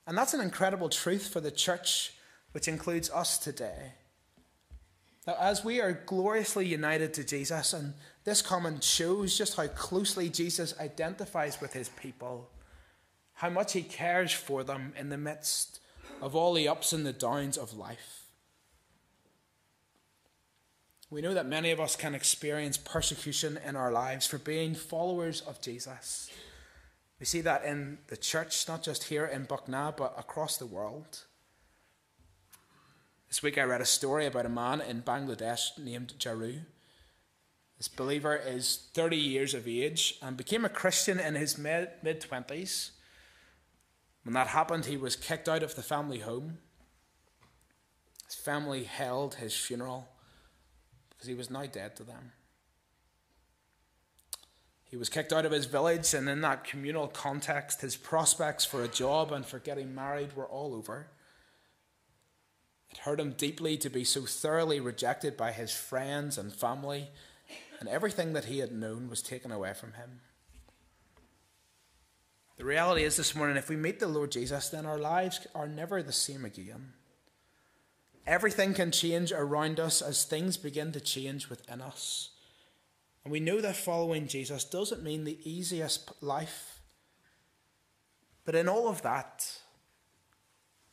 And 0.10 0.18
that's 0.18 0.34
an 0.34 0.42
incredible 0.42 0.90
truth 0.90 1.28
for 1.28 1.40
the 1.40 1.52
church, 1.52 2.14
which 2.54 2.68
includes 2.68 3.12
us 3.12 3.38
today. 3.38 3.92
Now, 5.28 5.36
as 5.40 5.64
we 5.64 5.80
are 5.82 6.02
gloriously 6.08 6.66
united 6.66 7.14
to 7.14 7.24
Jesus, 7.24 7.74
and 7.74 7.94
this 8.24 8.42
comment 8.42 8.84
shows 8.84 9.38
just 9.38 9.56
how 9.56 9.68
closely 9.68 10.28
Jesus 10.28 10.74
identifies 10.80 11.62
with 11.62 11.74
his 11.74 11.90
people, 11.90 12.50
how 13.34 13.52
much 13.52 13.74
he 13.74 13.84
cares 13.84 14.32
for 14.32 14.64
them 14.64 14.94
in 14.98 15.10
the 15.10 15.18
midst 15.18 15.80
of 16.24 16.36
all 16.36 16.56
the 16.56 16.68
ups 16.68 16.92
and 16.92 17.06
the 17.06 17.14
downs 17.14 17.56
of 17.56 17.78
life. 17.78 18.24
We 21.12 21.22
know 21.22 21.36
that 21.36 21.46
many 21.46 21.70
of 21.70 21.80
us 21.80 21.96
can 21.96 22.16
experience 22.16 22.78
persecution 22.78 23.60
in 23.64 23.76
our 23.76 23.92
lives 23.92 24.26
for 24.26 24.40
being 24.40 24.74
followers 24.74 25.42
of 25.42 25.62
Jesus. 25.62 26.32
We 27.20 27.26
see 27.26 27.42
that 27.42 27.66
in 27.66 27.98
the 28.08 28.16
church, 28.16 28.68
not 28.68 28.82
just 28.82 29.06
here 29.06 29.26
in 29.26 29.46
Buckna, 29.46 29.96
but 29.96 30.16
across 30.18 30.58
the 30.58 30.66
world. 30.66 31.26
This 33.28 33.44
week 33.44 33.58
I 33.58 33.64
read 33.64 33.82
a 33.82 33.86
story 33.86 34.26
about 34.26 34.46
a 34.46 34.50
man 34.50 34.80
in 34.82 35.02
Bangladesh 35.02 35.78
named 35.78 36.14
Jaru. 36.18 36.62
This 37.78 37.88
believer 37.88 38.36
is 38.36 38.88
30 38.94 39.18
years 39.18 39.54
of 39.54 39.68
age 39.68 40.18
and 40.22 40.36
became 40.36 40.66
a 40.66 40.70
Christian 40.70 41.20
in 41.20 41.36
his 41.36 41.58
mid 41.58 41.90
20s. 42.04 42.92
When 44.24 44.34
that 44.34 44.48
happened, 44.48 44.86
he 44.86 44.98
was 44.98 45.16
kicked 45.16 45.48
out 45.48 45.64
of 45.64 45.76
the 45.76 45.84
family 45.84 46.20
home. 46.20 46.58
His 48.26 48.36
family 48.36 48.84
held 48.84 49.36
his 49.36 49.56
funeral 49.56 50.10
because 51.10 51.28
he 51.28 51.36
was 51.36 51.50
now 51.50 51.66
dead 51.66 51.96
to 51.98 52.04
them. 52.04 52.32
He 54.90 54.98
was 54.98 55.10
kicked 55.10 55.32
out 55.32 55.46
of 55.46 55.52
his 55.52 55.68
village, 55.68 56.16
and 56.16 56.28
in 56.28 56.42
that 56.42 56.64
communal 56.64 57.08
context, 57.08 57.82
his 57.82 57.96
prospects 57.96 58.66
for 58.66 58.84
a 58.84 58.88
job 58.88 59.32
and 59.32 59.46
for 59.46 59.60
getting 59.60 59.94
married 59.94 60.36
were 60.36 60.48
all 60.48 60.74
over. 60.74 61.08
It 62.90 62.98
hurt 62.98 63.20
him 63.20 63.34
deeply 63.34 63.78
to 63.78 63.90
be 63.90 64.04
so 64.04 64.22
thoroughly 64.22 64.80
rejected 64.80 65.38
by 65.38 65.52
his 65.52 65.72
friends 65.72 66.40
and 66.40 66.52
family, 66.52 67.10
and 67.80 67.88
everything 67.88 68.34
that 68.34 68.46
he 68.46 68.60
had 68.60 68.72
known 68.72 69.10
was 69.10 69.22
taken 69.22 69.52
away 69.52 69.76
from 69.76 69.94
him. 69.94 70.22
The 72.58 72.66
reality 72.66 73.04
is 73.04 73.16
this 73.16 73.36
morning, 73.36 73.58
if 73.58 73.70
we 73.70 73.76
meet 73.76 74.00
the 74.00 74.08
Lord 74.08 74.32
Jesus, 74.32 74.70
then 74.70 74.88
our 74.88 74.98
lives 74.98 75.46
are 75.54 75.68
never 75.68 76.02
the 76.02 76.12
same 76.12 76.44
again. 76.44 76.94
Everything 78.26 78.74
can 78.74 78.92
change 78.92 79.32
around 79.32 79.80
us 79.80 80.02
as 80.02 80.26
things 80.26 80.58
begin 80.58 80.92
to 80.94 81.00
change 81.00 81.48
within 81.48 81.80
us. 81.80 82.32
And 83.30 83.34
we 83.34 83.40
know 83.42 83.62
that 83.62 83.76
following 83.76 84.26
Jesus 84.26 84.64
doesn't 84.64 85.04
mean 85.04 85.24
the 85.24 85.38
easiest 85.44 86.12
life. 86.20 86.82
But 88.44 88.56
in 88.56 88.68
all 88.68 88.88
of 88.88 89.04
that, 89.04 89.46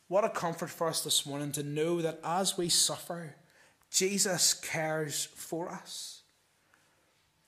what 0.07 0.23
a 0.23 0.29
comfort 0.29 0.69
for 0.69 0.87
us 0.87 1.03
this 1.03 1.25
morning 1.25 1.51
to 1.53 1.63
know 1.63 1.99
that 1.99 2.19
as 2.23 2.55
we 2.55 2.69
suffer, 2.69 3.37
Jesus 3.89 4.53
cares 4.53 5.25
for 5.33 5.67
us. 5.67 6.21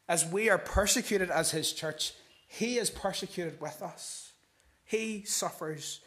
As 0.08 0.26
we 0.26 0.50
are 0.50 0.58
persecuted 0.58 1.30
as 1.30 1.52
his 1.52 1.72
church, 1.72 2.14
he 2.48 2.80
is 2.80 2.90
persecuted 2.90 3.62
with 3.62 3.84
us. 3.84 4.32
He 4.86 5.24
suffers 5.24 6.00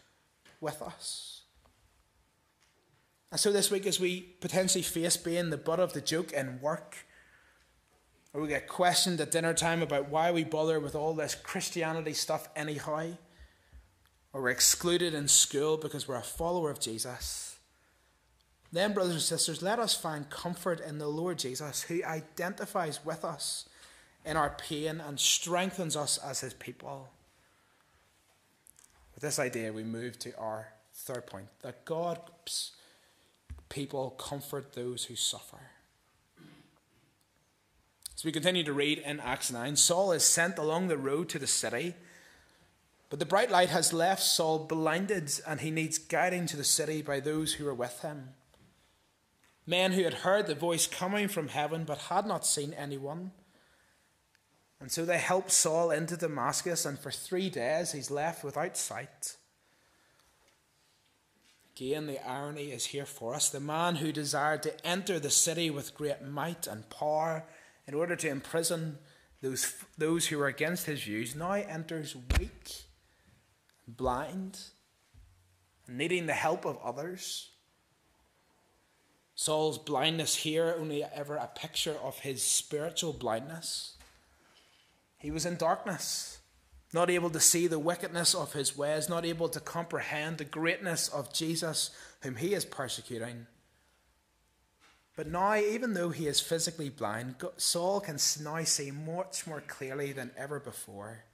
with 0.61 0.83
us. 0.83 1.43
And 3.31 3.39
so 3.39 3.53
this 3.53 3.71
week, 3.71 3.87
as 3.87 4.01
we 4.01 4.35
potentially 4.41 4.83
face 4.83 5.17
being 5.17 5.51
the 5.51 5.57
butt 5.57 5.79
of 5.79 5.93
the 5.93 6.01
joke 6.01 6.33
in 6.33 6.61
work, 6.61 6.97
or 8.33 8.41
we 8.41 8.49
get 8.49 8.69
questioned 8.69 9.21
at 9.21 9.31
dinner 9.31 9.55
time 9.55 9.83
about 9.83 10.09
why 10.09 10.31
we 10.31 10.45
bother 10.45 10.81
with 10.81 10.95
all 10.95 11.15
this 11.15 11.35
Christianity 11.35 12.15
stuff 12.15 12.49
anyhow, 12.57 13.13
or 14.33 14.43
we're 14.43 14.51
excluded 14.51 15.15
in 15.15 15.29
school 15.29 15.77
because 15.77 16.09
we're 16.09 16.17
a 16.17 16.23
follower 16.23 16.71
of 16.71 16.81
Jesus, 16.81 17.53
then, 18.73 18.95
brothers 18.95 19.13
and 19.13 19.23
sisters, 19.23 19.61
let 19.61 19.79
us 19.79 19.95
find 19.95 20.31
comfort 20.31 20.81
in 20.81 20.97
the 20.97 21.09
Lord 21.09 21.39
Jesus 21.39 21.83
who 21.83 22.03
identifies 22.05 23.05
with 23.05 23.23
us 23.23 23.69
in 24.25 24.39
our 24.39 24.51
pain 24.51 24.99
and 24.99 25.21
strengthens 25.21 25.95
us 25.95 26.17
as 26.17 26.41
his 26.41 26.55
people. 26.55 27.11
With 29.15 29.23
this 29.23 29.39
idea, 29.39 29.75
we 29.75 29.85
move 29.85 30.19
to 30.21 30.35
our 30.39 30.69
third 30.95 31.27
point 31.27 31.49
that 31.61 31.85
God's 31.85 32.73
people 33.69 34.11
comfort 34.13 34.73
those 34.73 35.05
who 35.05 35.17
suffer. 35.17 35.61
As 38.23 38.25
we 38.25 38.31
continue 38.31 38.63
to 38.63 38.73
read 38.73 39.01
in 39.01 39.19
Acts 39.19 39.51
9, 39.51 39.75
Saul 39.75 40.13
is 40.13 40.23
sent 40.23 40.57
along 40.57 40.87
the 40.87 40.97
road 40.97 41.29
to 41.31 41.41
the 41.41 41.47
city, 41.49 41.97
but 43.11 43.19
the 43.19 43.27
bright 43.27 43.51
light 43.51 43.71
has 43.71 43.93
left 43.93 44.23
Saul 44.23 44.61
blinded, 44.61 45.41
and 45.45 45.61
he 45.61 45.73
needs 45.73 45.99
guiding 45.99 46.47
to 46.47 46.57
the 46.57 46.63
city 46.63 47.03
by 47.03 47.19
those 47.19 47.55
who 47.55 47.67
are 47.67 47.75
with 47.75 48.01
him. 48.03 48.29
Men 49.67 49.91
who 49.91 50.05
had 50.05 50.15
heard 50.15 50.47
the 50.47 50.55
voice 50.55 50.87
coming 50.87 51.27
from 51.27 51.49
heaven 51.49 51.83
but 51.83 51.99
had 51.99 52.25
not 52.25 52.47
seen 52.47 52.73
anyone. 52.75 53.33
And 54.79 54.93
so 54.93 55.05
they 55.05 55.19
help 55.19 55.51
Saul 55.51 55.91
into 55.91 56.17
Damascus, 56.17 56.87
and 56.87 57.01
for 57.01 57.11
three 57.11 57.51
days 57.51 57.91
he's 57.91 58.09
left 58.09 58.45
without 58.45 58.77
sight. 58.77 59.37
Again, 61.75 62.07
the 62.07 62.25
irony 62.25 62.71
is 62.71 62.85
here 62.85 63.05
for 63.05 63.35
us. 63.35 63.49
The 63.49 63.59
man 63.59 63.97
who 63.97 64.13
desired 64.13 64.63
to 64.63 64.87
enter 64.87 65.19
the 65.19 65.29
city 65.29 65.71
with 65.71 65.97
great 65.97 66.23
might 66.23 66.69
and 66.69 66.89
power 66.89 67.47
in 67.87 67.95
order 67.95 68.17
to 68.17 68.29
imprison 68.29 68.99
those, 69.41 69.75
those 69.99 70.27
who 70.29 70.41
are 70.41 70.47
against 70.47 70.87
his 70.87 71.03
views, 71.03 71.35
now 71.35 71.53
enters 71.53 72.17
weak, 72.39 72.85
blind, 73.89 74.59
needing 75.89 76.27
the 76.27 76.33
help 76.33 76.65
of 76.65 76.79
others. 76.83 77.51
Saul's 79.35 79.79
blindness 79.79 80.37
here 80.37 80.77
only 80.79 81.03
ever 81.03 81.37
a 81.37 81.49
picture 81.49 81.97
of 82.03 82.21
his 82.21 82.43
spiritual 82.43 83.13
blindness. 83.13 83.97
He 85.19 85.31
was 85.31 85.47
in 85.47 85.57
darkness, 85.57 86.39
not 86.93 87.11
able 87.11 87.31
to 87.31 87.41
see 87.41 87.67
the 87.67 87.79
wickedness 87.79 88.35
of 88.35 88.53
his 88.53 88.77
ways, 88.77 89.09
not 89.09 89.25
able 89.25 89.49
to 89.49 89.61
comprehend 89.61 90.39
the 90.39 90.45
greatness 90.45 91.09
of 91.09 91.33
Jesus, 91.33 91.91
whom 92.21 92.37
he 92.37 92.55
is 92.55 92.65
persecuting. 92.65 93.47
But 95.15 95.27
now, 95.27 95.57
even 95.57 95.93
though 95.93 96.09
he 96.09 96.27
is 96.27 96.41
physically 96.41 96.89
blind, 96.89 97.37
Saul 97.59 98.01
can 98.01 98.19
now 98.41 98.65
see 98.65 98.91
much 98.91 99.47
more 99.47 99.61
clearly 99.61 100.13
than 100.13 100.31
ever 100.37 100.59
before 100.59 101.25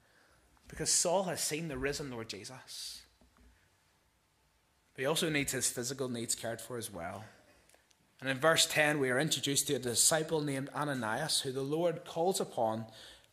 because 0.69 0.91
Saul 0.91 1.25
has 1.25 1.41
seen 1.41 1.69
the 1.69 1.79
risen 1.79 2.11
Lord 2.11 2.29
Jesus. 2.29 3.03
But 4.95 5.03
he 5.03 5.07
also 5.07 5.31
needs 5.31 5.53
his 5.53 5.71
physical 5.71 6.09
needs 6.09 6.35
cared 6.35 6.61
for 6.61 6.77
as 6.77 6.93
well. 6.93 7.25
And 8.21 8.29
in 8.29 8.39
verse 8.39 8.67
10, 8.67 8.99
we 8.99 9.11
are 9.11 9.21
introduced 9.21 9.69
to 9.69 9.75
a 9.75 9.79
disciple 9.79 10.41
named 10.41 10.71
Ananias, 10.75 11.41
who 11.41 11.53
the 11.53 11.63
Lord 11.63 12.05
calls 12.05 12.41
upon 12.41 12.87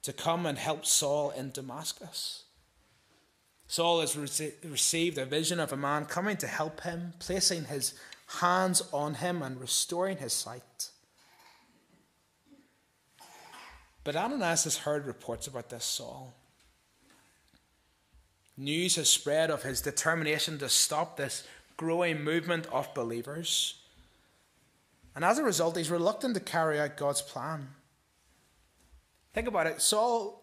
to 0.04 0.14
come 0.14 0.46
and 0.46 0.60
help 0.60 0.86
Saul 0.86 1.32
in 1.32 1.50
Damascus. 1.50 2.44
Saul 3.68 4.02
has 4.02 4.16
received 4.16 5.18
a 5.18 5.26
vision 5.26 5.60
of 5.60 5.74
a 5.74 5.78
man 5.78 6.06
coming 6.06 6.38
to 6.38 6.48
help 6.48 6.82
him, 6.82 7.14
placing 7.18 7.66
his 7.66 7.96
hands 8.28 8.82
on 8.92 9.16
him 9.16 9.42
and 9.42 9.60
restoring 9.60 10.18
his 10.18 10.34
sight. 10.34 10.92
But 14.04 14.16
Ananias 14.16 14.66
has 14.66 14.78
heard 14.78 15.06
reports 15.06 15.48
about 15.48 15.70
this 15.70 15.84
Saul. 15.84 16.34
News 18.58 18.96
has 18.96 19.10
spread 19.10 19.52
of 19.52 19.64
his 19.64 19.82
determination 19.82 20.58
to 20.60 20.70
stop 20.70 21.18
this 21.18 21.46
growing 21.76 22.24
movement 22.24 22.68
of 22.68 22.94
believers. 22.94 23.82
And 25.16 25.26
as 25.26 25.40
a 25.40 25.44
result, 25.44 25.76
he's 25.76 25.90
reluctant 25.90 26.36
to 26.36 26.40
carry 26.40 26.80
out 26.80 26.98
God's 26.98 27.22
plan. 27.22 27.70
Think 29.34 29.48
about 29.48 29.68
it. 29.68 29.82
Saul 29.82 30.42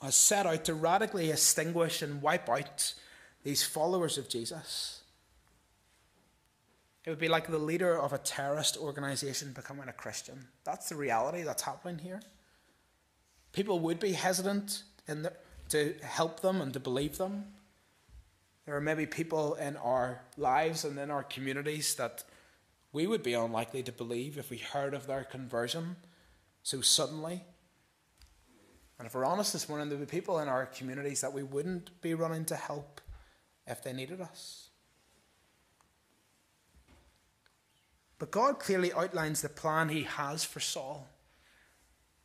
has 0.00 0.14
set 0.14 0.46
out 0.46 0.64
to 0.64 0.74
radically 0.74 1.30
extinguish 1.30 2.00
and 2.00 2.22
wipe 2.22 2.48
out 2.48 2.94
these 3.42 3.62
followers 3.62 4.16
of 4.16 4.28
Jesus. 4.28 4.99
It 7.04 7.10
would 7.10 7.18
be 7.18 7.28
like 7.28 7.46
the 7.46 7.58
leader 7.58 7.98
of 7.98 8.12
a 8.12 8.18
terrorist 8.18 8.76
organization 8.76 9.52
becoming 9.52 9.88
a 9.88 9.92
Christian. 9.92 10.48
That's 10.64 10.88
the 10.90 10.96
reality 10.96 11.42
that's 11.42 11.62
happening 11.62 11.98
here. 11.98 12.20
People 13.52 13.80
would 13.80 13.98
be 13.98 14.12
hesitant 14.12 14.82
the, 15.06 15.32
to 15.70 15.94
help 16.02 16.40
them 16.40 16.60
and 16.60 16.72
to 16.72 16.80
believe 16.80 17.18
them. 17.18 17.46
There 18.66 18.76
are 18.76 18.80
maybe 18.80 19.06
people 19.06 19.54
in 19.54 19.76
our 19.76 20.20
lives 20.36 20.84
and 20.84 20.98
in 20.98 21.10
our 21.10 21.22
communities 21.22 21.94
that 21.94 22.22
we 22.92 23.06
would 23.06 23.22
be 23.22 23.34
unlikely 23.34 23.82
to 23.84 23.92
believe 23.92 24.36
if 24.36 24.50
we 24.50 24.58
heard 24.58 24.94
of 24.94 25.06
their 25.06 25.24
conversion 25.24 25.96
so 26.62 26.80
suddenly. 26.80 27.44
And 28.98 29.06
if 29.06 29.14
we're 29.14 29.24
honest 29.24 29.52
this 29.52 29.68
morning, 29.68 29.88
there 29.88 29.98
would 29.98 30.08
be 30.08 30.18
people 30.18 30.40
in 30.40 30.48
our 30.48 30.66
communities 30.66 31.22
that 31.22 31.32
we 31.32 31.42
wouldn't 31.42 32.00
be 32.02 32.14
running 32.14 32.44
to 32.46 32.56
help 32.56 33.00
if 33.66 33.82
they 33.82 33.92
needed 33.92 34.20
us. 34.20 34.69
But 38.20 38.30
God 38.30 38.60
clearly 38.60 38.92
outlines 38.92 39.40
the 39.40 39.48
plan 39.48 39.88
he 39.88 40.02
has 40.02 40.44
for 40.44 40.60
Saul. 40.60 41.08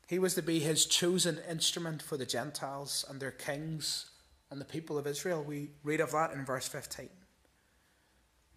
He 0.07 0.19
was 0.19 0.35
to 0.35 0.43
be 0.43 0.59
his 0.59 0.85
chosen 0.85 1.39
instrument 1.49 2.03
for 2.03 2.17
the 2.17 2.25
Gentiles 2.25 3.05
and 3.09 3.19
their 3.19 3.31
kings 3.31 4.11
and 4.51 4.59
the 4.59 4.65
people 4.65 4.97
of 4.97 5.07
Israel. 5.07 5.41
We 5.41 5.69
read 5.83 6.01
of 6.01 6.11
that 6.11 6.33
in 6.33 6.45
verse 6.45 6.67
15. 6.67 7.09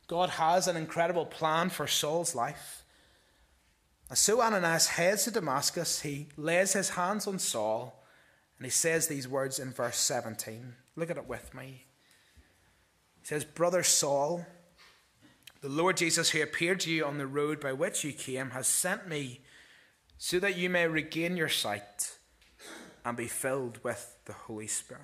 God 0.09 0.31
has 0.31 0.67
an 0.67 0.77
incredible 0.77 1.27
plan 1.27 1.71
for 1.71 1.87
Saul's 1.87 2.35
life. 2.35 2.83
As 4.11 4.19
so 4.19 4.43
Ananias 4.43 4.89
heads 4.89 5.25
to 5.25 5.31
Damascus. 5.31 6.01
He 6.01 6.27
lays 6.37 6.73
his 6.73 6.91
hands 6.91 7.29
on 7.29 7.39
Saul 7.39 8.05
and 8.59 8.67
he 8.67 8.71
says 8.71 9.07
these 9.07 9.29
words 9.29 9.61
in 9.61 9.71
verse 9.71 9.99
17. 9.99 10.75
Look 10.97 11.09
at 11.09 11.19
it 11.19 11.29
with 11.29 11.55
me. 11.55 11.85
He 13.21 13.27
says, 13.27 13.45
Brother 13.45 13.85
Saul, 13.85 14.45
the 15.61 15.69
Lord 15.69 15.97
Jesus, 15.97 16.31
who 16.31 16.43
appeared 16.43 16.81
to 16.81 16.91
you 16.91 17.05
on 17.05 17.19
the 17.19 17.27
road 17.27 17.61
by 17.61 17.73
which 17.73 18.05
you 18.05 18.13
came, 18.13 18.51
has 18.51 18.69
sent 18.69 19.09
me 19.09 19.41
so 20.17 20.39
that 20.39 20.57
you 20.57 20.71
may 20.71 20.87
regain 20.87 21.37
your 21.37 21.49
sight 21.49 22.19
and 23.05 23.17
be 23.17 23.27
filled 23.27 23.83
with 23.83 24.17
the 24.27 24.33
Holy 24.33 24.67
Spirit. 24.67 25.03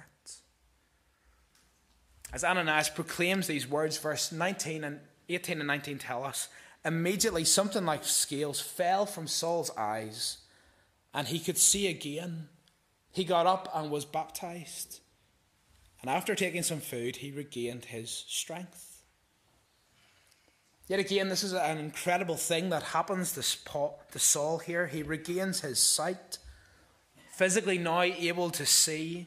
As 2.33 2.45
Ananias 2.45 2.89
proclaims 2.89 3.47
these 3.47 3.69
words, 3.69 3.97
verse 3.99 4.33
19 4.33 4.85
and 4.85 5.01
18 5.29 5.59
and 5.59 5.67
19 5.67 5.99
tell 5.99 6.25
us, 6.25 6.49
immediately 6.85 7.45
something 7.45 7.85
like 7.87 8.05
scales 8.05 8.61
fell 8.61 9.07
from 9.07 9.27
Saul's 9.27 9.71
eyes, 9.77 10.39
and 11.15 11.29
he 11.29 11.39
could 11.39 11.57
see 11.57 11.87
again. 11.87 12.49
He 13.11 13.25
got 13.25 13.47
up 13.47 13.69
and 13.75 13.91
was 13.91 14.05
baptized. 14.05 15.01
And 16.03 16.11
after 16.11 16.35
taking 16.35 16.63
some 16.63 16.81
food, 16.81 17.17
he 17.17 17.31
regained 17.31 17.87
his 17.87 18.11
strength. 18.11 18.94
Yet 20.87 21.01
again, 21.01 21.31
this 21.31 21.43
is 21.43 21.55
an 21.55 21.79
incredible 21.79 22.37
thing 22.37 22.69
that 22.69 22.83
happens 22.83 23.33
to 23.33 24.19
Saul 24.19 24.59
here. 24.59 24.87
He 24.87 25.03
regains 25.03 25.61
his 25.61 25.79
sight, 25.79 26.39
physically 27.33 27.79
now 27.79 28.03
able 28.03 28.51
to 28.51 28.67
see. 28.67 29.27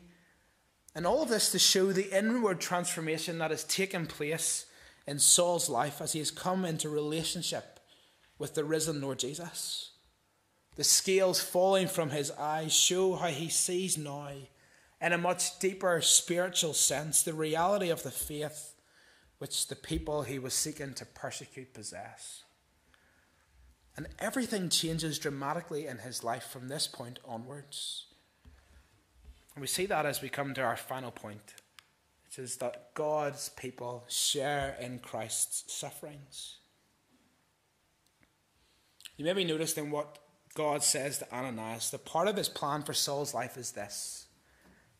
And 0.94 1.08
all 1.08 1.24
of 1.24 1.30
this 1.30 1.52
to 1.52 1.60
show 1.60 1.92
the 1.92 2.16
inward 2.16 2.60
transformation 2.60 3.40
that 3.40 3.52
has 3.52 3.64
taken 3.64 4.06
place 4.06 4.66
in 5.08 5.20
Saul's 5.20 5.68
life 5.68 6.00
as 6.00 6.14
he 6.14 6.20
has 6.20 6.32
come 6.32 6.64
into 6.64 6.90
relationship 6.90 7.80
with 8.38 8.54
the 8.54 8.64
risen 8.64 9.02
Lord 9.02 9.20
Jesus. 9.20 9.92
The 10.76 10.84
scales 10.84 11.42
falling 11.42 11.88
from 11.88 12.12
his 12.12 12.30
eyes 12.32 12.72
show 12.72 13.16
how 13.16 13.30
he 13.30 13.50
sees 13.50 13.98
now, 13.98 14.30
in 15.02 15.14
a 15.14 15.18
much 15.18 15.58
deeper 15.58 16.02
spiritual 16.02 16.74
sense, 16.74 17.24
the 17.24 17.34
reality 17.34 17.90
of 17.90 18.04
the 18.04 18.12
faith 18.12 18.76
which 19.40 19.68
the 19.68 19.76
people 19.76 20.24
he 20.24 20.40
was 20.40 20.54
seeking 20.54 20.94
to 20.94 21.06
persecute 21.06 21.74
possess. 21.74 22.44
And 23.96 24.08
everything 24.20 24.70
changes 24.70 25.20
dramatically 25.20 25.88
in 25.88 26.00
his 26.00 26.24
life 26.24 26.48
from 26.48 26.68
this 26.68 26.88
point 26.88 27.20
onwards. 27.26 28.06
And 29.56 29.62
we 29.62 29.68
see 29.68 29.88
that 29.88 30.06
as 30.06 30.22
we 30.22 30.30
come 30.30 30.54
to 30.54 30.62
our 30.62 30.78
final 30.78 31.10
point, 31.10 31.56
which 32.26 32.38
is 32.38 32.58
that 32.58 32.94
God's 32.94 33.50
people 33.50 34.04
share 34.08 34.78
in 34.80 35.00
Christ's 35.00 35.74
sufferings. 35.74 36.58
You 39.18 39.26
may 39.26 39.34
be 39.34 39.44
noticed 39.44 39.80
in 39.80 39.90
what 39.90 40.20
God 40.54 40.84
says 40.84 41.18
to 41.20 41.34
Ananias 41.34 41.90
that 41.90 42.06
part 42.06 42.28
of 42.28 42.38
his 42.38 42.50
plan 42.50 42.84
for 42.84 42.94
Saul's 42.94 43.34
life 43.34 43.58
is 43.58 43.72
this 43.72 44.26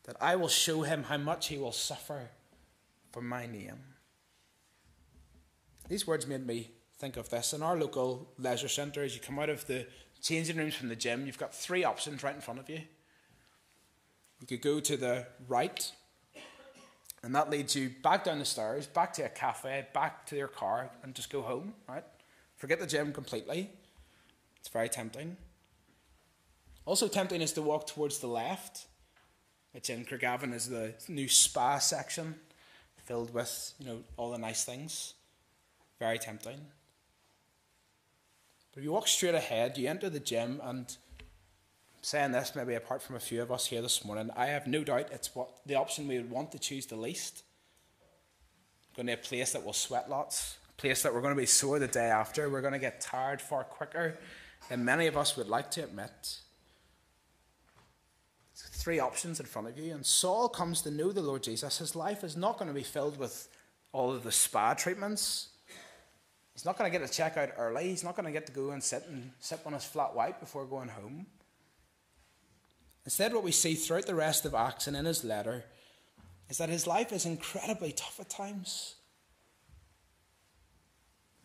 that 0.04 0.16
I 0.22 0.36
will 0.36 0.48
show 0.48 0.82
him 0.82 1.02
how 1.04 1.18
much 1.18 1.48
he 1.48 1.58
will 1.58 1.72
suffer 1.72 2.30
for 3.12 3.20
my 3.20 3.46
name. 3.46 3.78
These 5.88 6.06
words 6.06 6.26
made 6.26 6.46
me 6.46 6.70
think 6.98 7.16
of 7.16 7.30
this. 7.30 7.54
In 7.54 7.62
our 7.62 7.76
local 7.76 8.28
leisure 8.38 8.68
centre, 8.68 9.02
as 9.02 9.14
you 9.14 9.22
come 9.22 9.38
out 9.38 9.48
of 9.48 9.66
the 9.66 9.86
changing 10.20 10.58
rooms 10.58 10.74
from 10.74 10.88
the 10.88 10.96
gym, 10.96 11.26
you've 11.26 11.38
got 11.38 11.54
three 11.54 11.82
options 11.82 12.22
right 12.22 12.34
in 12.34 12.42
front 12.42 12.60
of 12.60 12.68
you. 12.68 12.80
You 14.40 14.46
could 14.46 14.60
go 14.60 14.80
to 14.80 14.96
the 14.96 15.26
right, 15.48 15.90
and 17.22 17.34
that 17.34 17.48
leads 17.48 17.74
you 17.74 17.90
back 18.02 18.24
down 18.24 18.38
the 18.38 18.44
stairs, 18.44 18.86
back 18.86 19.14
to 19.14 19.22
a 19.22 19.28
cafe, 19.30 19.86
back 19.94 20.26
to 20.26 20.36
your 20.36 20.48
car, 20.48 20.90
and 21.02 21.14
just 21.14 21.30
go 21.30 21.40
home, 21.40 21.72
right? 21.88 22.04
Forget 22.56 22.80
the 22.80 22.86
gym 22.86 23.12
completely. 23.12 23.70
It's 24.60 24.68
very 24.68 24.90
tempting. 24.90 25.38
Also 26.84 27.08
tempting 27.08 27.40
is 27.40 27.52
to 27.52 27.62
walk 27.62 27.86
towards 27.86 28.18
the 28.18 28.26
left, 28.26 28.86
which 29.72 29.88
in 29.88 30.04
Craigavon 30.04 30.52
is 30.52 30.68
the 30.68 30.94
new 31.08 31.28
spa 31.28 31.78
section, 31.78 32.34
filled 33.04 33.32
with, 33.32 33.72
you 33.78 33.86
know, 33.86 34.00
all 34.16 34.30
the 34.30 34.38
nice 34.38 34.64
things. 34.64 35.14
Very 35.98 36.18
tempting. 36.18 36.60
But 38.72 38.78
if 38.78 38.84
you 38.84 38.92
walk 38.92 39.08
straight 39.08 39.34
ahead, 39.34 39.76
you 39.78 39.88
enter 39.88 40.08
the 40.08 40.20
gym 40.20 40.60
and 40.62 40.96
saying 42.00 42.32
this, 42.32 42.54
maybe 42.54 42.74
apart 42.74 43.02
from 43.02 43.16
a 43.16 43.20
few 43.20 43.42
of 43.42 43.50
us 43.50 43.66
here 43.66 43.82
this 43.82 44.04
morning, 44.04 44.30
I 44.36 44.46
have 44.46 44.66
no 44.66 44.84
doubt 44.84 45.08
it's 45.12 45.34
what 45.34 45.48
the 45.66 45.74
option 45.74 46.06
we 46.06 46.16
would 46.16 46.30
want 46.30 46.52
to 46.52 46.58
choose 46.58 46.86
the 46.86 46.96
least. 46.96 47.42
Going 48.96 49.06
to 49.08 49.14
a 49.14 49.16
place 49.16 49.52
that 49.52 49.64
will 49.64 49.72
sweat 49.72 50.08
lots, 50.08 50.58
a 50.70 50.80
place 50.80 51.02
that 51.02 51.12
we're 51.12 51.20
going 51.20 51.34
to 51.34 51.40
be 51.40 51.46
sore 51.46 51.78
the 51.78 51.88
day 51.88 52.06
after, 52.06 52.48
we're 52.48 52.60
going 52.60 52.72
to 52.72 52.78
get 52.78 53.00
tired 53.00 53.40
far 53.40 53.64
quicker 53.64 54.16
than 54.68 54.84
many 54.84 55.06
of 55.06 55.16
us 55.16 55.36
would 55.36 55.48
like 55.48 55.70
to 55.72 55.84
admit. 55.84 56.40
Three 58.54 59.00
options 59.00 59.38
in 59.40 59.46
front 59.46 59.68
of 59.68 59.78
you, 59.78 59.92
and 59.92 60.04
Saul 60.04 60.48
comes 60.48 60.82
to 60.82 60.90
know 60.90 61.12
the 61.12 61.20
Lord 61.20 61.42
Jesus. 61.42 61.78
His 61.78 61.94
life 61.94 62.24
is 62.24 62.36
not 62.36 62.58
going 62.58 62.68
to 62.68 62.74
be 62.74 62.82
filled 62.82 63.18
with 63.18 63.48
all 63.92 64.12
of 64.12 64.22
the 64.22 64.32
spa 64.32 64.74
treatments. 64.74 65.48
He's 66.58 66.64
not 66.64 66.76
going 66.76 66.90
to 66.90 66.98
get 66.98 67.06
to 67.06 67.12
check 67.16 67.36
out 67.36 67.50
early. 67.56 67.90
He's 67.90 68.02
not 68.02 68.16
going 68.16 68.26
to 68.26 68.32
get 68.32 68.46
to 68.46 68.52
go 68.52 68.70
and 68.70 68.82
sit 68.82 69.04
and 69.06 69.30
sip 69.38 69.60
on 69.64 69.74
his 69.74 69.84
flat 69.84 70.16
white 70.16 70.40
before 70.40 70.64
going 70.64 70.88
home. 70.88 71.26
Instead, 73.04 73.32
what 73.32 73.44
we 73.44 73.52
see 73.52 73.76
throughout 73.76 74.06
the 74.06 74.16
rest 74.16 74.44
of 74.44 74.54
Acts 74.54 74.88
and 74.88 74.96
in 74.96 75.04
his 75.04 75.22
letter 75.22 75.66
is 76.48 76.58
that 76.58 76.68
his 76.68 76.84
life 76.84 77.12
is 77.12 77.24
incredibly 77.24 77.92
tough 77.92 78.18
at 78.18 78.28
times. 78.28 78.96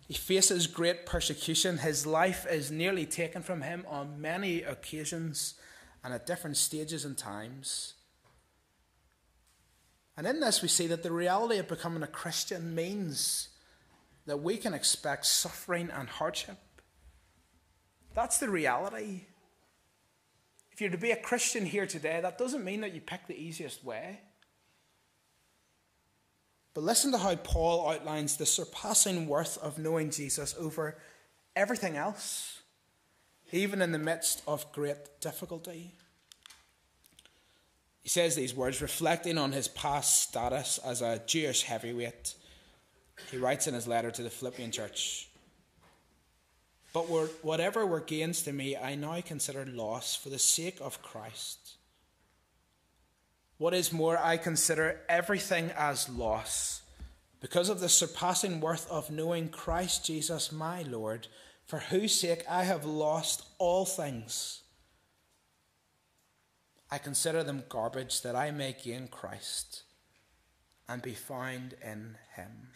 He 0.08 0.15
faces 0.15 0.65
great 0.65 1.06
persecution. 1.06 1.78
His 1.78 2.08
life 2.08 2.47
is 2.49 2.71
nearly 2.71 3.06
taken 3.06 3.43
from 3.43 3.62
him 3.62 3.86
on 3.88 4.19
many 4.19 4.63
occasions 4.63 5.54
and 6.04 6.12
at 6.12 6.26
different 6.26 6.58
stages 6.58 7.06
and 7.06 7.15
times. 7.15 7.93
And 10.17 10.26
in 10.26 10.39
this, 10.39 10.63
we 10.63 10.69
see 10.69 10.88
that 10.88 11.04
the 11.04 11.12
reality 11.12 11.60
of 11.60 11.67
becoming 11.67 12.02
a 12.02 12.08
Christian 12.08 12.73
means 12.73 13.49
that 14.25 14.41
we 14.41 14.57
can 14.57 14.73
expect 14.73 15.25
suffering 15.25 15.89
and 15.91 16.07
hardship. 16.07 16.57
That's 18.13 18.38
the 18.38 18.49
reality. 18.49 19.21
If 20.71 20.81
you're 20.81 20.89
to 20.89 20.97
be 20.97 21.12
a 21.12 21.15
Christian 21.15 21.65
here 21.65 21.86
today, 21.86 22.19
that 22.21 22.38
doesn't 22.38 22.63
mean 22.63 22.81
that 22.81 22.93
you 22.93 23.01
pick 23.01 23.27
the 23.27 23.39
easiest 23.39 23.83
way. 23.83 24.21
But 26.73 26.83
listen 26.83 27.12
to 27.12 27.19
how 27.19 27.36
Paul 27.36 27.89
outlines 27.89 28.38
the 28.38 28.45
surpassing 28.45 29.27
worth 29.27 29.57
of 29.59 29.77
knowing 29.77 30.09
Jesus 30.09 30.55
over 30.59 30.97
everything 31.55 31.95
else, 31.95 32.62
even 33.51 33.81
in 33.81 33.91
the 33.91 33.99
midst 33.99 34.41
of 34.47 34.71
great 34.71 35.21
difficulty. 35.21 35.93
He 38.01 38.09
says 38.09 38.36
these 38.36 38.55
words, 38.55 38.81
reflecting 38.81 39.38
on 39.38 39.51
his 39.51 39.67
past 39.67 40.21
status 40.21 40.79
as 40.79 41.01
a 41.01 41.21
Jewish 41.25 41.63
heavyweight. 41.63 42.33
He 43.32 43.38
writes 43.38 43.67
in 43.67 43.73
his 43.73 43.88
letter 43.88 44.12
to 44.12 44.23
the 44.23 44.30
Philippian 44.30 44.71
church 44.71 45.30
but 46.93 47.08
whatever 47.41 47.88
were 47.88 47.99
gains 47.99 48.43
to 48.43 48.54
me, 48.54 48.78
I 48.78 48.93
now 48.93 49.19
consider 49.21 49.65
loss 49.65 50.15
for 50.15 50.30
the 50.30 50.38
sake 50.38 50.78
of 50.80 51.02
Christ. 51.02 51.73
What 53.58 53.73
is 53.73 53.91
more, 53.91 54.17
I 54.19 54.38
consider 54.38 55.02
everything 55.10 55.71
as 55.76 56.08
loss 56.08 56.84
because 57.41 57.67
of 57.67 57.80
the 57.80 57.89
surpassing 57.89 58.62
worth 58.62 58.89
of 58.91 59.10
knowing 59.10 59.49
Christ 59.49 60.06
Jesus 60.06 60.52
my 60.52 60.84
Lord, 60.84 61.28
for 61.65 61.80
whose 61.80 62.13
sake 62.13 62.43
I 62.47 62.63
have 62.63 62.86
lost 62.86 63.43
all 63.58 63.86
things. 63.86 64.62
I 66.91 66.99
consider 66.99 67.43
them 67.43 67.63
garbage 67.69 68.21
that 68.21 68.36
I 68.36 68.52
may 68.52 68.76
gain 68.82 69.08
Christ 69.08 69.82
and 70.88 71.02
be 71.02 71.15
found 71.15 71.73
in 71.82 72.17
him. 72.36 72.67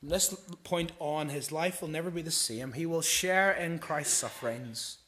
From 0.00 0.10
this 0.10 0.32
point 0.62 0.92
on, 1.00 1.28
his 1.28 1.50
life 1.50 1.82
will 1.82 1.88
never 1.88 2.10
be 2.10 2.22
the 2.22 2.30
same. 2.30 2.72
He 2.72 2.86
will 2.86 3.02
share 3.02 3.52
in 3.52 3.78
Christ's 3.78 4.14
sufferings. 4.14 4.98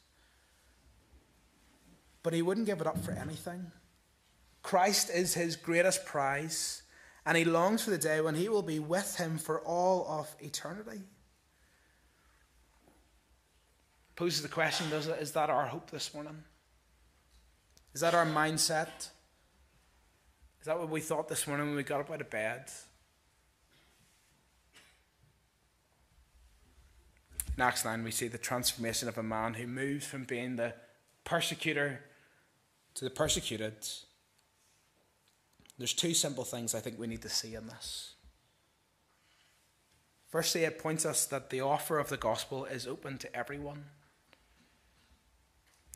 But 2.23 2.33
he 2.33 2.41
wouldn't 2.41 2.65
give 2.65 2.81
it 2.81 2.87
up 2.87 3.03
for 3.03 3.11
anything. 3.11 3.71
Christ 4.63 5.09
is 5.09 5.33
his 5.33 5.55
greatest 5.55 6.05
prize, 6.05 6.83
and 7.25 7.37
he 7.37 7.45
longs 7.45 7.83
for 7.83 7.89
the 7.89 7.97
day 7.97 8.21
when 8.21 8.35
he 8.35 8.49
will 8.49 8.61
be 8.61 8.79
with 8.79 9.15
him 9.15 9.37
for 9.37 9.61
all 9.61 10.05
of 10.07 10.35
eternity. 10.39 11.01
Poses 14.15 14.43
the 14.43 14.49
question, 14.49 14.89
does 14.89 15.07
it, 15.07 15.19
is 15.19 15.31
that 15.31 15.49
our 15.49 15.65
hope 15.65 15.89
this 15.89 16.13
morning? 16.13 16.43
Is 17.93 18.01
that 18.01 18.13
our 18.13 18.25
mindset? 18.25 19.09
Is 20.59 20.65
that 20.65 20.77
what 20.77 20.89
we 20.89 21.01
thought 21.01 21.27
this 21.27 21.47
morning 21.47 21.67
when 21.67 21.75
we 21.75 21.83
got 21.83 22.01
up 22.01 22.11
out 22.11 22.21
of 22.21 22.29
bed? 22.29 22.65
Acts 27.61 27.85
9, 27.85 28.03
we 28.03 28.11
see 28.11 28.27
the 28.27 28.37
transformation 28.37 29.07
of 29.07 29.17
a 29.17 29.23
man 29.23 29.53
who 29.53 29.67
moves 29.67 30.05
from 30.05 30.23
being 30.23 30.55
the 30.55 30.73
persecutor 31.23 32.01
to 32.95 33.03
the 33.05 33.11
persecuted. 33.11 33.75
There's 35.77 35.93
two 35.93 36.13
simple 36.13 36.43
things 36.43 36.73
I 36.73 36.79
think 36.79 36.99
we 36.99 37.07
need 37.07 37.21
to 37.21 37.29
see 37.29 37.55
in 37.55 37.67
this. 37.67 38.15
Firstly, 40.27 40.63
it 40.63 40.79
points 40.79 41.05
us 41.05 41.25
that 41.25 41.49
the 41.49 41.61
offer 41.61 41.99
of 41.99 42.09
the 42.09 42.17
gospel 42.17 42.65
is 42.65 42.87
open 42.87 43.17
to 43.19 43.35
everyone. 43.35 43.85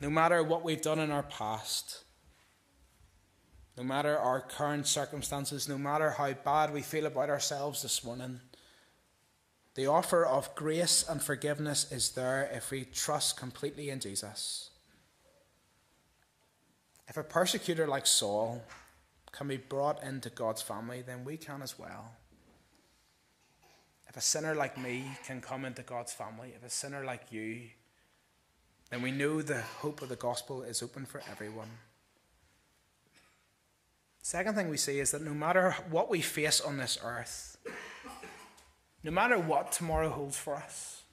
No 0.00 0.10
matter 0.10 0.42
what 0.42 0.62
we've 0.62 0.82
done 0.82 0.98
in 0.98 1.10
our 1.10 1.22
past, 1.22 2.04
no 3.76 3.82
matter 3.82 4.16
our 4.16 4.40
current 4.40 4.86
circumstances, 4.86 5.68
no 5.68 5.78
matter 5.78 6.10
how 6.10 6.32
bad 6.32 6.72
we 6.72 6.82
feel 6.82 7.06
about 7.06 7.30
ourselves 7.30 7.82
this 7.82 8.04
morning, 8.04 8.40
the 9.76 9.86
offer 9.86 10.24
of 10.24 10.54
grace 10.54 11.04
and 11.06 11.22
forgiveness 11.22 11.92
is 11.92 12.12
there 12.12 12.50
if 12.52 12.70
we 12.70 12.86
trust 12.86 13.36
completely 13.36 13.90
in 13.90 14.00
Jesus. 14.00 14.70
If 17.06 17.18
a 17.18 17.22
persecutor 17.22 17.86
like 17.86 18.06
Saul 18.06 18.64
can 19.32 19.48
be 19.48 19.58
brought 19.58 20.02
into 20.02 20.30
God's 20.30 20.62
family, 20.62 21.02
then 21.02 21.26
we 21.26 21.36
can 21.36 21.60
as 21.60 21.78
well. 21.78 22.12
If 24.08 24.16
a 24.16 24.22
sinner 24.22 24.54
like 24.54 24.78
me 24.78 25.04
can 25.26 25.42
come 25.42 25.66
into 25.66 25.82
God's 25.82 26.12
family, 26.12 26.54
if 26.56 26.64
a 26.64 26.70
sinner 26.70 27.04
like 27.04 27.30
you, 27.30 27.64
then 28.88 29.02
we 29.02 29.10
know 29.10 29.42
the 29.42 29.60
hope 29.60 30.00
of 30.00 30.08
the 30.08 30.16
gospel 30.16 30.62
is 30.62 30.82
open 30.82 31.04
for 31.04 31.20
everyone. 31.30 31.68
Second 34.22 34.54
thing 34.54 34.70
we 34.70 34.78
see 34.78 35.00
is 35.00 35.10
that 35.10 35.22
no 35.22 35.34
matter 35.34 35.76
what 35.90 36.08
we 36.08 36.22
face 36.22 36.62
on 36.62 36.78
this 36.78 36.98
earth, 37.04 37.55
no 39.06 39.12
matter 39.12 39.38
what 39.38 39.70
tomorrow 39.70 40.10
holds 40.10 40.36
for 40.36 40.56
us, 40.56 41.04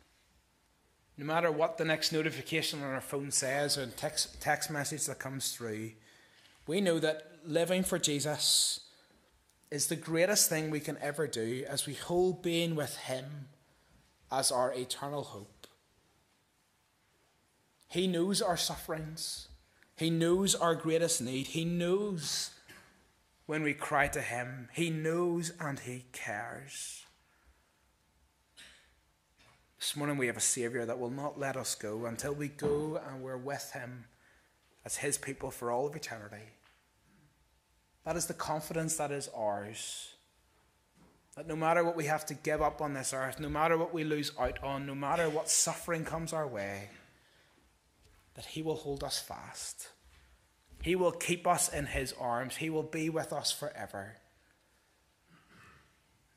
no 1.15 1.23
matter 1.23 1.51
what 1.51 1.77
the 1.77 1.86
next 1.86 2.12
notification 2.12 2.82
on 2.82 2.89
our 2.89 2.99
phone 2.99 3.29
says 3.29 3.77
or 3.77 3.86
text, 3.86 4.41
text 4.41 4.71
message 4.71 5.06
that 5.06 5.19
comes 5.19 5.51
through, 5.51 5.91
we 6.65 6.82
know 6.82 6.97
that 6.97 7.27
living 7.45 7.84
for 7.84 7.99
Jesus 7.99 8.79
is 9.69 9.86
the 9.86 9.95
greatest 9.95 10.49
thing 10.49 10.71
we 10.71 10.79
can 10.79 10.97
ever 11.01 11.27
do 11.27 11.65
as 11.69 11.86
we 11.86 11.93
hold 11.93 12.41
being 12.41 12.73
with 12.73 12.97
Him 12.97 13.49
as 14.32 14.51
our 14.51 14.73
eternal 14.73 15.21
hope. 15.21 15.67
He 17.89 18.08
knows 18.08 18.41
our 18.41 18.58
sufferings, 18.58 19.49
He 19.95 20.10
knows 20.10 20.56
our 20.56 20.73
greatest 20.73 21.21
need, 21.21 21.45
He 21.45 21.63
knows 21.63 22.49
when 23.45 23.62
we 23.62 23.75
cry 23.75 24.08
to 24.08 24.21
Him, 24.21 24.69
He 24.73 24.89
knows 24.89 25.51
and 25.60 25.77
He 25.77 26.06
cares. 26.12 27.02
This 29.83 29.97
morning 29.97 30.15
we 30.15 30.27
have 30.27 30.37
a 30.37 30.39
Saviour 30.39 30.85
that 30.85 30.97
will 30.97 31.09
not 31.09 31.37
let 31.37 31.57
us 31.57 31.75
go 31.75 32.05
until 32.05 32.31
we 32.33 32.47
go 32.47 33.01
and 33.05 33.21
we're 33.21 33.35
with 33.35 33.71
Him 33.73 34.05
as 34.85 34.95
His 34.95 35.17
people 35.17 35.51
for 35.51 35.71
all 35.71 35.85
of 35.85 35.93
eternity. 35.93 36.45
That 38.05 38.15
is 38.15 38.27
the 38.27 38.33
confidence 38.33 38.95
that 38.95 39.11
is 39.11 39.29
ours. 39.35 40.13
That 41.35 41.49
no 41.49 41.57
matter 41.57 41.83
what 41.83 41.97
we 41.97 42.05
have 42.05 42.25
to 42.27 42.33
give 42.33 42.61
up 42.61 42.81
on 42.81 42.93
this 42.93 43.11
earth, 43.11 43.41
no 43.41 43.49
matter 43.49 43.77
what 43.77 43.93
we 43.93 44.05
lose 44.05 44.31
out 44.39 44.63
on, 44.63 44.85
no 44.85 44.95
matter 44.95 45.29
what 45.29 45.49
suffering 45.49 46.05
comes 46.05 46.31
our 46.31 46.47
way, 46.47 46.87
that 48.35 48.45
He 48.45 48.61
will 48.61 48.77
hold 48.77 49.03
us 49.03 49.19
fast. 49.19 49.89
He 50.81 50.95
will 50.95 51.11
keep 51.11 51.45
us 51.45 51.67
in 51.67 51.87
His 51.87 52.13
arms. 52.17 52.55
He 52.55 52.69
will 52.69 52.83
be 52.83 53.09
with 53.09 53.33
us 53.33 53.51
forever. 53.51 54.15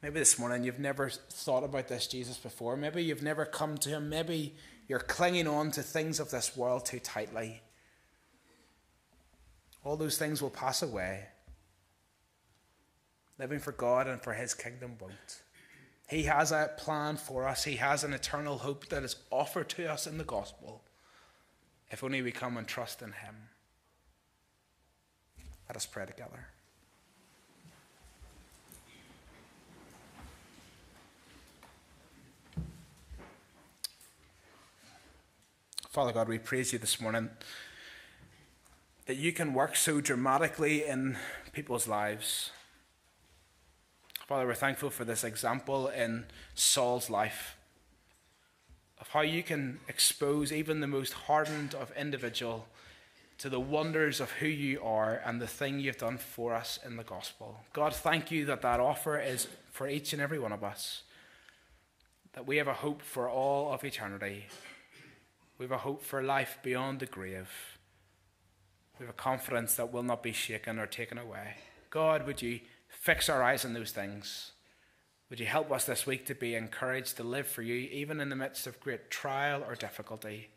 Maybe 0.06 0.20
this 0.20 0.38
morning 0.38 0.62
you've 0.62 0.78
never 0.78 1.08
thought 1.10 1.64
about 1.64 1.88
this 1.88 2.06
Jesus 2.06 2.36
before. 2.36 2.76
Maybe 2.76 3.02
you've 3.02 3.24
never 3.24 3.44
come 3.44 3.76
to 3.78 3.88
him. 3.88 4.08
Maybe 4.08 4.54
you're 4.86 5.00
clinging 5.00 5.48
on 5.48 5.72
to 5.72 5.82
things 5.82 6.20
of 6.20 6.30
this 6.30 6.56
world 6.56 6.86
too 6.86 7.00
tightly. 7.00 7.60
All 9.82 9.96
those 9.96 10.16
things 10.16 10.40
will 10.40 10.50
pass 10.50 10.80
away. 10.80 11.24
Living 13.36 13.58
for 13.58 13.72
God 13.72 14.06
and 14.06 14.22
for 14.22 14.32
his 14.32 14.54
kingdom 14.54 14.94
won't. 15.00 15.42
He 16.08 16.22
has 16.22 16.52
a 16.52 16.70
plan 16.78 17.16
for 17.16 17.48
us, 17.48 17.64
he 17.64 17.74
has 17.74 18.04
an 18.04 18.12
eternal 18.12 18.58
hope 18.58 18.86
that 18.90 19.02
is 19.02 19.16
offered 19.32 19.68
to 19.70 19.92
us 19.92 20.06
in 20.06 20.18
the 20.18 20.24
gospel 20.24 20.84
if 21.90 22.04
only 22.04 22.22
we 22.22 22.30
come 22.30 22.56
and 22.56 22.68
trust 22.68 23.02
in 23.02 23.10
him. 23.10 23.34
Let 25.68 25.74
us 25.74 25.84
pray 25.84 26.06
together. 26.06 26.46
Father 35.96 36.12
God, 36.12 36.28
we 36.28 36.36
praise 36.36 36.74
you 36.74 36.78
this 36.78 37.00
morning 37.00 37.30
that 39.06 39.16
you 39.16 39.32
can 39.32 39.54
work 39.54 39.74
so 39.74 39.98
dramatically 39.98 40.84
in 40.84 41.16
people's 41.54 41.88
lives. 41.88 42.50
Father, 44.28 44.46
we're 44.46 44.52
thankful 44.52 44.90
for 44.90 45.06
this 45.06 45.24
example 45.24 45.88
in 45.88 46.26
Saul's 46.54 47.08
life 47.08 47.56
of 49.00 49.08
how 49.08 49.22
you 49.22 49.42
can 49.42 49.80
expose 49.88 50.52
even 50.52 50.80
the 50.80 50.86
most 50.86 51.14
hardened 51.14 51.74
of 51.74 51.90
individual 51.96 52.66
to 53.38 53.48
the 53.48 53.58
wonders 53.58 54.20
of 54.20 54.32
who 54.32 54.48
you 54.48 54.82
are 54.82 55.22
and 55.24 55.40
the 55.40 55.46
thing 55.46 55.80
you've 55.80 55.96
done 55.96 56.18
for 56.18 56.52
us 56.52 56.78
in 56.84 56.98
the 56.98 57.04
gospel. 57.04 57.60
God, 57.72 57.94
thank 57.94 58.30
you 58.30 58.44
that 58.44 58.60
that 58.60 58.80
offer 58.80 59.18
is 59.18 59.48
for 59.72 59.88
each 59.88 60.12
and 60.12 60.20
every 60.20 60.38
one 60.38 60.52
of 60.52 60.62
us. 60.62 61.04
That 62.34 62.46
we 62.46 62.58
have 62.58 62.68
a 62.68 62.74
hope 62.74 63.00
for 63.00 63.30
all 63.30 63.72
of 63.72 63.82
eternity 63.82 64.44
we 65.58 65.64
have 65.64 65.72
a 65.72 65.78
hope 65.78 66.02
for 66.02 66.22
life 66.22 66.58
beyond 66.62 67.00
the 67.00 67.06
grave. 67.06 67.78
We 68.98 69.06
have 69.06 69.14
a 69.14 69.18
confidence 69.18 69.74
that 69.76 69.92
will 69.92 70.02
not 70.02 70.22
be 70.22 70.32
shaken 70.32 70.78
or 70.78 70.86
taken 70.86 71.18
away. 71.18 71.56
God, 71.90 72.26
would 72.26 72.42
you 72.42 72.60
fix 72.88 73.28
our 73.28 73.42
eyes 73.42 73.64
on 73.64 73.72
those 73.72 73.90
things? 73.90 74.52
Would 75.28 75.40
you 75.40 75.46
help 75.46 75.72
us 75.72 75.84
this 75.84 76.06
week 76.06 76.26
to 76.26 76.34
be 76.34 76.54
encouraged 76.54 77.16
to 77.16 77.24
live 77.24 77.48
for 77.48 77.62
you, 77.62 77.74
even 77.74 78.20
in 78.20 78.28
the 78.28 78.36
midst 78.36 78.66
of 78.66 78.80
great 78.80 79.10
trial 79.10 79.64
or 79.66 79.74
difficulty? 79.74 80.50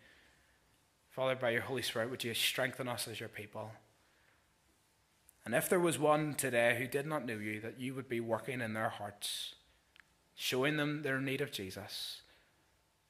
Father, 1.09 1.35
by 1.35 1.49
your 1.51 1.61
Holy 1.61 1.81
Spirit, 1.81 2.09
would 2.09 2.23
you 2.23 2.33
strengthen 2.33 2.87
us 2.87 3.07
as 3.07 3.19
your 3.19 3.29
people? 3.29 3.71
And 5.45 5.55
if 5.55 5.69
there 5.69 5.79
was 5.79 5.97
one 5.97 6.35
today 6.35 6.75
who 6.77 6.87
did 6.87 7.07
not 7.07 7.25
know 7.25 7.37
you, 7.37 7.59
that 7.61 7.79
you 7.79 7.95
would 7.95 8.07
be 8.07 8.19
working 8.19 8.61
in 8.61 8.73
their 8.73 8.89
hearts, 8.89 9.55
showing 10.35 10.77
them 10.77 11.01
their 11.01 11.19
need 11.19 11.41
of 11.41 11.51
Jesus 11.51 12.21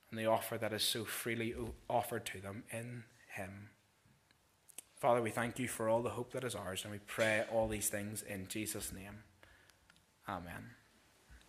and 0.10 0.20
the 0.20 0.26
offer 0.26 0.58
that 0.58 0.74
is 0.74 0.84
so 0.84 1.06
freely 1.06 1.54
offered 1.90 2.26
to 2.28 2.42
them 2.42 2.64
in 2.72 3.04
Him. 3.34 3.70
Father, 4.98 5.22
we 5.22 5.30
thank 5.30 5.60
you 5.60 5.68
for 5.68 5.88
all 5.88 6.02
the 6.02 6.10
hope 6.10 6.34
that 6.34 6.44
is 6.44 6.56
ours, 6.56 6.84
and 6.84 6.92
we 6.92 7.00
pray 7.00 7.46
all 7.52 7.68
these 7.68 7.90
things 7.90 8.22
in 8.22 8.48
Jesus' 8.48 8.92
name. 8.92 9.24
Amen. 10.28 10.79